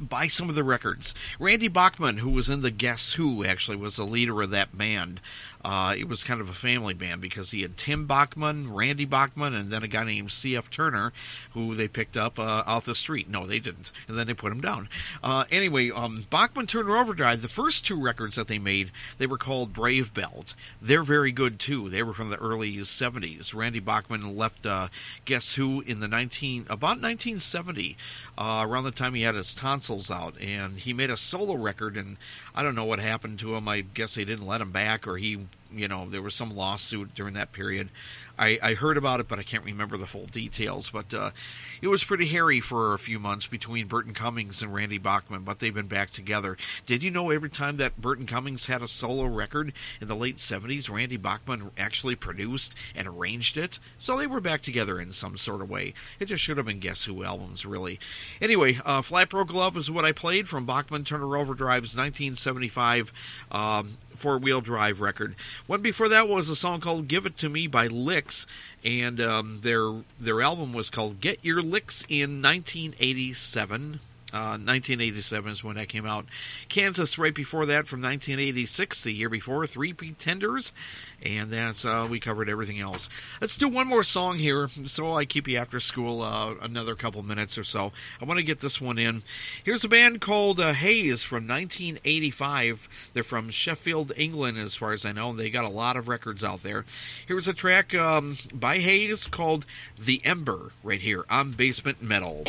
buy 0.00 0.26
some 0.26 0.48
of 0.48 0.54
the 0.54 0.64
records. 0.64 1.14
Randy 1.38 1.68
Bachman, 1.68 2.18
who 2.18 2.30
was 2.30 2.48
in 2.48 2.62
the 2.62 2.70
Guess 2.70 3.14
Who, 3.14 3.44
actually 3.44 3.76
was 3.76 3.96
the 3.96 4.06
leader 4.06 4.42
of 4.42 4.50
that 4.50 4.76
band. 4.76 5.20
Uh, 5.64 5.94
it 5.98 6.08
was 6.08 6.24
kind 6.24 6.40
of 6.40 6.48
a 6.48 6.52
family 6.52 6.94
band 6.94 7.20
because 7.20 7.50
he 7.50 7.62
had 7.62 7.76
Tim 7.76 8.06
Bachman, 8.06 8.72
Randy 8.72 9.04
Bachman, 9.04 9.54
and 9.54 9.70
then 9.70 9.82
a 9.82 9.88
guy 9.88 10.04
named 10.04 10.30
C.F. 10.30 10.70
Turner, 10.70 11.12
who 11.52 11.74
they 11.74 11.88
picked 11.88 12.16
up 12.16 12.38
uh, 12.38 12.62
off 12.66 12.84
the 12.84 12.94
street. 12.94 13.28
No, 13.28 13.46
they 13.46 13.58
didn't. 13.58 13.90
And 14.06 14.16
then 14.16 14.26
they 14.26 14.34
put 14.34 14.52
him 14.52 14.60
down. 14.60 14.88
Uh, 15.22 15.44
anyway, 15.50 15.90
um, 15.90 16.26
Bachman 16.30 16.66
Turner 16.66 16.96
Overdrive, 16.96 17.42
the 17.42 17.48
first 17.48 17.84
two 17.84 18.00
records 18.00 18.36
that 18.36 18.48
they 18.48 18.58
made, 18.58 18.92
they 19.18 19.26
were 19.26 19.38
called 19.38 19.72
Brave 19.72 20.14
Belt. 20.14 20.54
They're 20.80 21.02
very 21.02 21.32
good 21.32 21.58
too. 21.58 21.88
They 21.88 22.02
were 22.02 22.14
from 22.14 22.30
the 22.30 22.38
early 22.38 22.76
70s. 22.76 23.54
Randy 23.54 23.80
Bachman 23.80 24.36
left 24.36 24.64
uh, 24.64 24.88
Guess 25.24 25.54
Who 25.54 25.80
in 25.82 26.00
the 26.00 26.08
19 26.08 26.62
about 26.68 27.00
1970, 27.00 27.96
uh, 28.36 28.64
around 28.66 28.84
the 28.84 28.90
time 28.90 29.14
he 29.14 29.22
had 29.22 29.34
his 29.34 29.54
tonsils 29.54 30.10
out, 30.10 30.40
and 30.40 30.78
he 30.78 30.92
made 30.92 31.10
a 31.10 31.16
solo 31.16 31.54
record. 31.54 31.96
And 31.96 32.16
I 32.54 32.62
don't 32.62 32.74
know 32.74 32.84
what 32.84 33.00
happened 33.00 33.38
to 33.40 33.56
him. 33.56 33.68
I 33.68 33.80
guess 33.80 34.14
they 34.14 34.24
didn't 34.24 34.46
let 34.46 34.60
him 34.60 34.70
back, 34.70 35.06
or 35.06 35.16
he 35.16 35.47
you 35.72 35.88
know 35.88 36.08
there 36.08 36.22
was 36.22 36.34
some 36.34 36.54
lawsuit 36.54 37.14
during 37.14 37.34
that 37.34 37.52
period. 37.52 37.90
I, 38.38 38.58
I 38.62 38.74
heard 38.74 38.96
about 38.96 39.18
it, 39.18 39.26
but 39.26 39.38
I 39.38 39.42
can't 39.42 39.64
remember 39.64 39.96
the 39.96 40.06
full 40.06 40.26
details. 40.26 40.90
But 40.90 41.12
uh, 41.12 41.30
it 41.82 41.88
was 41.88 42.04
pretty 42.04 42.26
hairy 42.26 42.60
for 42.60 42.94
a 42.94 42.98
few 42.98 43.18
months 43.18 43.48
between 43.48 43.88
Burton 43.88 44.14
Cummings 44.14 44.62
and 44.62 44.72
Randy 44.72 44.98
Bachman, 44.98 45.42
but 45.42 45.58
they've 45.58 45.74
been 45.74 45.88
back 45.88 46.10
together. 46.10 46.56
Did 46.86 47.02
you 47.02 47.10
know 47.10 47.30
every 47.30 47.50
time 47.50 47.76
that 47.76 48.00
Burton 48.00 48.26
Cummings 48.26 48.66
had 48.66 48.80
a 48.80 48.88
solo 48.88 49.24
record 49.24 49.72
in 50.00 50.06
the 50.06 50.14
late 50.14 50.36
70s, 50.36 50.88
Randy 50.88 51.16
Bachman 51.16 51.72
actually 51.76 52.14
produced 52.14 52.74
and 52.94 53.08
arranged 53.08 53.56
it? 53.56 53.80
So 53.98 54.16
they 54.16 54.26
were 54.26 54.40
back 54.40 54.62
together 54.62 55.00
in 55.00 55.12
some 55.12 55.36
sort 55.36 55.60
of 55.60 55.68
way. 55.68 55.94
It 56.20 56.26
just 56.26 56.44
should 56.44 56.58
have 56.58 56.66
been 56.66 56.78
Guess 56.78 57.04
Who 57.04 57.24
albums, 57.24 57.66
really. 57.66 57.98
Anyway, 58.40 58.78
uh, 58.84 59.02
Flat 59.02 59.30
Broke 59.30 59.52
Love 59.52 59.76
is 59.76 59.90
what 59.90 60.04
I 60.04 60.12
played 60.12 60.48
from 60.48 60.64
Bachman 60.64 61.04
Turner 61.04 61.36
Overdrive's 61.36 61.96
1975. 61.96 63.12
Um, 63.50 63.98
four 64.18 64.38
wheel 64.38 64.60
drive 64.60 65.00
record. 65.00 65.34
One 65.66 65.80
before 65.80 66.08
that 66.08 66.28
was 66.28 66.48
a 66.48 66.56
song 66.56 66.80
called 66.80 67.08
"Give 67.08 67.24
It 67.24 67.38
to 67.38 67.48
Me" 67.48 67.66
by 67.66 67.86
Licks, 67.86 68.46
and 68.84 69.20
um, 69.20 69.60
their 69.62 70.02
their 70.18 70.42
album 70.42 70.72
was 70.72 70.90
called 70.90 71.20
"Get 71.20 71.44
Your 71.44 71.62
Licks" 71.62 72.04
in 72.08 72.42
1987. 72.42 74.00
Uh, 74.30 74.60
1987 74.60 75.52
is 75.52 75.64
when 75.64 75.76
that 75.76 75.88
came 75.88 76.04
out. 76.04 76.26
Kansas, 76.68 77.16
right 77.16 77.34
before 77.34 77.64
that, 77.64 77.88
from 77.88 78.02
1986, 78.02 79.00
the 79.00 79.12
year 79.12 79.30
before, 79.30 79.66
Three 79.66 79.94
Pretenders, 79.94 80.74
and 81.22 81.50
that's 81.50 81.86
uh, 81.86 82.06
we 82.10 82.20
covered 82.20 82.50
everything 82.50 82.78
else. 82.78 83.08
Let's 83.40 83.56
do 83.56 83.68
one 83.68 83.86
more 83.86 84.02
song 84.02 84.36
here, 84.36 84.68
so 84.84 85.14
I 85.14 85.24
keep 85.24 85.48
you 85.48 85.56
after 85.56 85.80
school 85.80 86.20
uh, 86.20 86.56
another 86.60 86.94
couple 86.94 87.22
minutes 87.22 87.56
or 87.56 87.64
so. 87.64 87.92
I 88.20 88.26
want 88.26 88.36
to 88.36 88.44
get 88.44 88.60
this 88.60 88.82
one 88.82 88.98
in. 88.98 89.22
Here's 89.64 89.84
a 89.84 89.88
band 89.88 90.20
called 90.20 90.60
uh, 90.60 90.74
Haze 90.74 91.22
from 91.22 91.48
1985. 91.48 93.10
They're 93.14 93.22
from 93.22 93.48
Sheffield, 93.48 94.12
England, 94.14 94.58
as 94.58 94.76
far 94.76 94.92
as 94.92 95.06
I 95.06 95.12
know. 95.12 95.32
They 95.32 95.48
got 95.48 95.64
a 95.64 95.70
lot 95.70 95.96
of 95.96 96.06
records 96.06 96.44
out 96.44 96.62
there. 96.62 96.84
Here's 97.26 97.48
a 97.48 97.54
track 97.54 97.94
um, 97.94 98.36
by 98.52 98.76
Haze 98.76 99.26
called 99.26 99.64
"The 99.98 100.20
Ember" 100.22 100.72
right 100.82 101.00
here 101.00 101.24
on 101.30 101.52
Basement 101.52 102.02
Metal. 102.02 102.44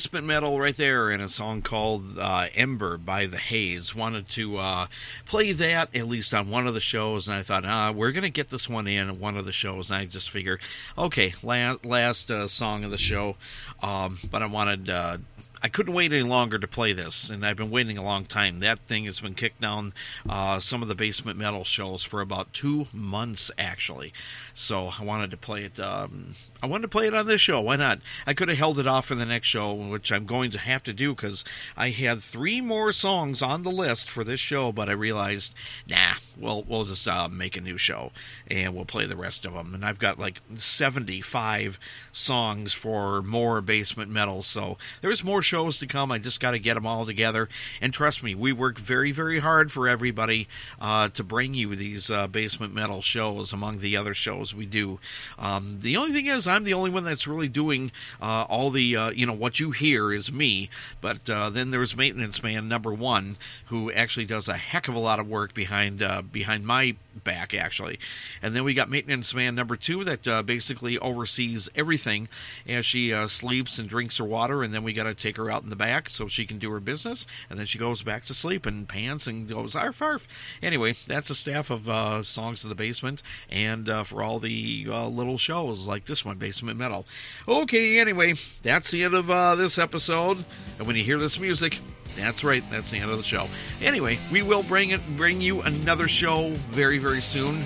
Basement 0.00 0.24
Metal 0.24 0.58
right 0.58 0.78
there, 0.78 1.10
and 1.10 1.22
a 1.22 1.28
song 1.28 1.60
called 1.60 2.18
uh, 2.18 2.46
Ember 2.54 2.96
by 2.96 3.26
The 3.26 3.36
Haze. 3.36 3.94
Wanted 3.94 4.30
to 4.30 4.56
uh, 4.56 4.86
play 5.26 5.52
that 5.52 5.94
at 5.94 6.08
least 6.08 6.32
on 6.32 6.48
one 6.48 6.66
of 6.66 6.72
the 6.72 6.80
shows, 6.80 7.28
and 7.28 7.36
I 7.36 7.42
thought, 7.42 7.66
ah, 7.66 7.92
we're 7.92 8.10
going 8.10 8.22
to 8.22 8.30
get 8.30 8.48
this 8.48 8.66
one 8.66 8.86
in 8.86 9.20
one 9.20 9.36
of 9.36 9.44
the 9.44 9.52
shows, 9.52 9.90
and 9.90 9.98
I 9.98 10.06
just 10.06 10.30
figured, 10.30 10.62
okay, 10.96 11.34
last, 11.42 11.84
last 11.84 12.30
uh, 12.30 12.48
song 12.48 12.82
of 12.82 12.90
the 12.90 12.96
show, 12.96 13.36
um, 13.82 14.18
but 14.30 14.42
I 14.42 14.46
wanted 14.46 14.88
uh, 14.88 15.18
I 15.62 15.68
couldn't 15.68 15.92
wait 15.92 16.14
any 16.14 16.22
longer 16.22 16.58
to 16.58 16.66
play 16.66 16.94
this, 16.94 17.28
and 17.28 17.44
I've 17.44 17.58
been 17.58 17.70
waiting 17.70 17.98
a 17.98 18.02
long 18.02 18.24
time. 18.24 18.60
That 18.60 18.78
thing 18.86 19.04
has 19.04 19.20
been 19.20 19.34
kicked 19.34 19.60
down 19.60 19.92
uh, 20.26 20.60
some 20.60 20.80
of 20.80 20.88
the 20.88 20.94
basement 20.94 21.38
metal 21.38 21.64
shows 21.64 22.02
for 22.02 22.22
about 22.22 22.54
two 22.54 22.86
months, 22.94 23.50
actually. 23.58 24.14
So 24.54 24.92
I 24.98 25.04
wanted 25.04 25.30
to 25.32 25.36
play 25.36 25.64
it. 25.64 25.78
Um, 25.78 26.36
I 26.62 26.66
wanted 26.66 26.82
to 26.82 26.88
play 26.88 27.06
it 27.06 27.14
on 27.14 27.26
this 27.26 27.40
show. 27.40 27.60
Why 27.60 27.76
not? 27.76 28.00
I 28.26 28.34
could 28.34 28.48
have 28.48 28.58
held 28.58 28.78
it 28.78 28.86
off 28.86 29.06
for 29.06 29.14
the 29.14 29.24
next 29.24 29.48
show, 29.48 29.72
which 29.72 30.12
I'm 30.12 30.26
going 30.26 30.50
to 30.50 30.58
have 30.58 30.82
to 30.84 30.92
do 30.92 31.14
because 31.14 31.44
I 31.76 31.90
had 31.90 32.22
three 32.22 32.60
more 32.60 32.92
songs 32.92 33.40
on 33.40 33.62
the 33.62 33.70
list 33.70 34.10
for 34.10 34.24
this 34.24 34.40
show, 34.40 34.70
but 34.70 34.88
I 34.88 34.92
realized, 34.92 35.54
nah, 35.88 36.14
we'll 36.36 36.62
we'll 36.64 36.84
just 36.84 37.08
uh, 37.08 37.28
make 37.28 37.56
a 37.56 37.60
new 37.60 37.78
show 37.78 38.12
and 38.50 38.74
we'll 38.74 38.84
play 38.84 39.06
the 39.06 39.16
rest 39.16 39.46
of 39.46 39.54
them. 39.54 39.74
And 39.74 39.84
I've 39.84 39.98
got 39.98 40.18
like 40.18 40.40
75 40.54 41.78
songs 42.12 42.72
for 42.74 43.22
more 43.22 43.60
basement 43.62 44.10
metal, 44.10 44.42
so 44.42 44.76
there's 45.00 45.24
more 45.24 45.42
shows 45.42 45.78
to 45.78 45.86
come. 45.86 46.12
I 46.12 46.18
just 46.18 46.40
got 46.40 46.50
to 46.50 46.58
get 46.58 46.74
them 46.74 46.86
all 46.86 47.06
together. 47.06 47.48
And 47.80 47.94
trust 47.94 48.22
me, 48.22 48.34
we 48.34 48.52
work 48.52 48.78
very, 48.78 49.12
very 49.12 49.38
hard 49.38 49.72
for 49.72 49.88
everybody 49.88 50.46
uh, 50.80 51.08
to 51.10 51.24
bring 51.24 51.54
you 51.54 51.74
these 51.74 52.10
uh, 52.10 52.26
basement 52.26 52.74
metal 52.74 53.00
shows 53.00 53.52
among 53.52 53.78
the 53.78 53.96
other 53.96 54.12
shows 54.12 54.54
we 54.54 54.66
do. 54.66 54.98
Um, 55.38 55.78
the 55.80 55.96
only 55.96 56.12
thing 56.12 56.26
is, 56.26 56.46
I'm 56.50 56.64
the 56.64 56.74
only 56.74 56.90
one 56.90 57.04
that's 57.04 57.26
really 57.26 57.48
doing 57.48 57.92
uh, 58.20 58.46
all 58.48 58.70
the, 58.70 58.96
uh, 58.96 59.10
you 59.10 59.26
know, 59.26 59.32
what 59.32 59.60
you 59.60 59.70
hear 59.70 60.12
is 60.12 60.32
me. 60.32 60.70
But 61.00 61.28
uh, 61.28 61.50
then 61.50 61.70
there's 61.70 61.96
Maintenance 61.96 62.42
Man 62.42 62.68
number 62.68 62.92
one, 62.92 63.36
who 63.66 63.90
actually 63.92 64.26
does 64.26 64.48
a 64.48 64.56
heck 64.56 64.88
of 64.88 64.94
a 64.94 64.98
lot 64.98 65.18
of 65.18 65.28
work 65.28 65.54
behind 65.54 66.02
uh, 66.02 66.22
behind 66.22 66.66
my 66.66 66.96
back, 67.24 67.54
actually. 67.54 67.98
And 68.42 68.54
then 68.54 68.64
we 68.64 68.74
got 68.74 68.90
Maintenance 68.90 69.34
Man 69.34 69.54
number 69.54 69.76
two 69.76 70.04
that 70.04 70.44
basically 70.46 70.98
oversees 70.98 71.68
everything 71.74 72.28
as 72.68 72.86
she 72.86 73.12
sleeps 73.28 73.78
and 73.78 73.88
drinks 73.88 74.18
her 74.18 74.24
water. 74.24 74.62
And 74.62 74.72
then 74.72 74.82
we 74.82 74.92
got 74.92 75.04
to 75.04 75.14
take 75.14 75.36
her 75.36 75.50
out 75.50 75.62
in 75.62 75.70
the 75.70 75.76
back 75.76 76.08
so 76.08 76.28
she 76.28 76.46
can 76.46 76.58
do 76.58 76.70
her 76.70 76.80
business, 76.80 77.26
and 77.48 77.58
then 77.58 77.66
she 77.66 77.78
goes 77.78 78.02
back 78.02 78.24
to 78.24 78.34
sleep 78.34 78.66
and 78.66 78.88
pants 78.88 79.26
and 79.26 79.48
goes 79.48 79.74
arf 79.74 80.02
arf. 80.02 80.26
Anyway, 80.62 80.94
that's 81.06 81.30
a 81.30 81.34
staff 81.34 81.70
of 81.70 81.88
uh, 81.88 82.22
songs 82.22 82.62
in 82.64 82.68
the 82.68 82.74
basement, 82.74 83.22
and 83.48 83.88
uh, 83.88 84.04
for 84.04 84.22
all 84.22 84.38
the 84.38 84.86
uh, 84.88 85.08
little 85.08 85.38
shows 85.38 85.86
like 85.86 86.06
this 86.06 86.24
one, 86.24 86.38
Basement 86.38 86.78
Metal. 86.78 87.06
Okay, 87.48 87.98
anyway, 87.98 88.34
that's 88.62 88.90
the 88.90 89.04
end 89.04 89.14
of 89.14 89.30
uh, 89.30 89.54
this 89.54 89.78
episode. 89.78 90.44
And 90.78 90.86
when 90.86 90.96
you 90.96 91.04
hear 91.04 91.18
this 91.18 91.38
music, 91.38 91.80
that's 92.16 92.44
right. 92.44 92.62
That's 92.70 92.90
the 92.90 92.98
end 92.98 93.10
of 93.10 93.16
the 93.16 93.22
show. 93.22 93.48
Anyway, 93.80 94.18
we 94.30 94.42
will 94.42 94.62
bring 94.62 94.90
it, 94.90 95.00
bring 95.16 95.40
you 95.40 95.62
another 95.62 96.08
show 96.08 96.50
very, 96.70 96.98
very 96.98 97.20
soon. 97.20 97.64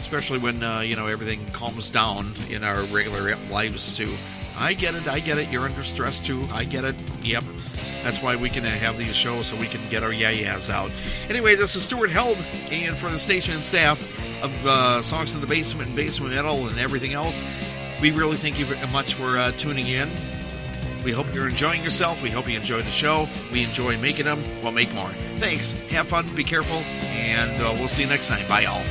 Especially 0.00 0.38
when 0.38 0.62
uh, 0.62 0.80
you 0.80 0.94
know 0.94 1.08
everything 1.08 1.44
calms 1.46 1.90
down 1.90 2.32
in 2.48 2.62
our 2.62 2.82
regular 2.84 3.36
lives 3.50 3.96
too. 3.96 4.14
I 4.56 4.72
get 4.72 4.94
it. 4.94 5.08
I 5.08 5.20
get 5.20 5.38
it. 5.38 5.50
You're 5.50 5.64
under 5.64 5.82
stress 5.82 6.20
too. 6.20 6.46
I 6.52 6.64
get 6.64 6.84
it. 6.84 6.94
Yep. 7.22 7.44
That's 8.02 8.22
why 8.22 8.36
we 8.36 8.48
can 8.48 8.62
have 8.62 8.96
these 8.96 9.16
shows 9.16 9.48
so 9.48 9.56
we 9.56 9.66
can 9.66 9.86
get 9.90 10.04
our 10.04 10.12
yayas 10.12 10.70
out. 10.70 10.92
Anyway, 11.28 11.56
this 11.56 11.74
is 11.74 11.84
Stuart 11.84 12.10
Held, 12.10 12.38
and 12.70 12.96
for 12.96 13.10
the 13.10 13.18
station 13.18 13.62
staff 13.62 14.00
of 14.44 14.66
uh, 14.66 15.02
Songs 15.02 15.34
in 15.34 15.40
the 15.40 15.46
Basement 15.46 15.88
and 15.88 15.96
Basement 15.96 16.32
Metal 16.32 16.68
and 16.68 16.78
everything 16.78 17.14
else, 17.14 17.42
we 18.00 18.12
really 18.12 18.36
thank 18.36 18.60
you 18.60 18.64
very 18.64 18.92
much 18.92 19.14
for 19.14 19.36
uh, 19.36 19.50
tuning 19.52 19.88
in. 19.88 20.08
We 21.06 21.12
hope 21.12 21.32
you're 21.32 21.48
enjoying 21.48 21.84
yourself. 21.84 22.20
We 22.20 22.30
hope 22.30 22.48
you 22.48 22.56
enjoy 22.56 22.82
the 22.82 22.90
show. 22.90 23.28
We 23.52 23.62
enjoy 23.62 23.96
making 23.98 24.24
them. 24.24 24.42
We'll 24.60 24.72
make 24.72 24.92
more. 24.92 25.08
Thanks. 25.36 25.70
Have 25.90 26.08
fun. 26.08 26.26
Be 26.34 26.42
careful. 26.42 26.78
And 27.06 27.62
uh, 27.62 27.72
we'll 27.78 27.86
see 27.86 28.02
you 28.02 28.08
next 28.08 28.26
time. 28.26 28.44
Bye, 28.48 28.64
all. 28.64 28.82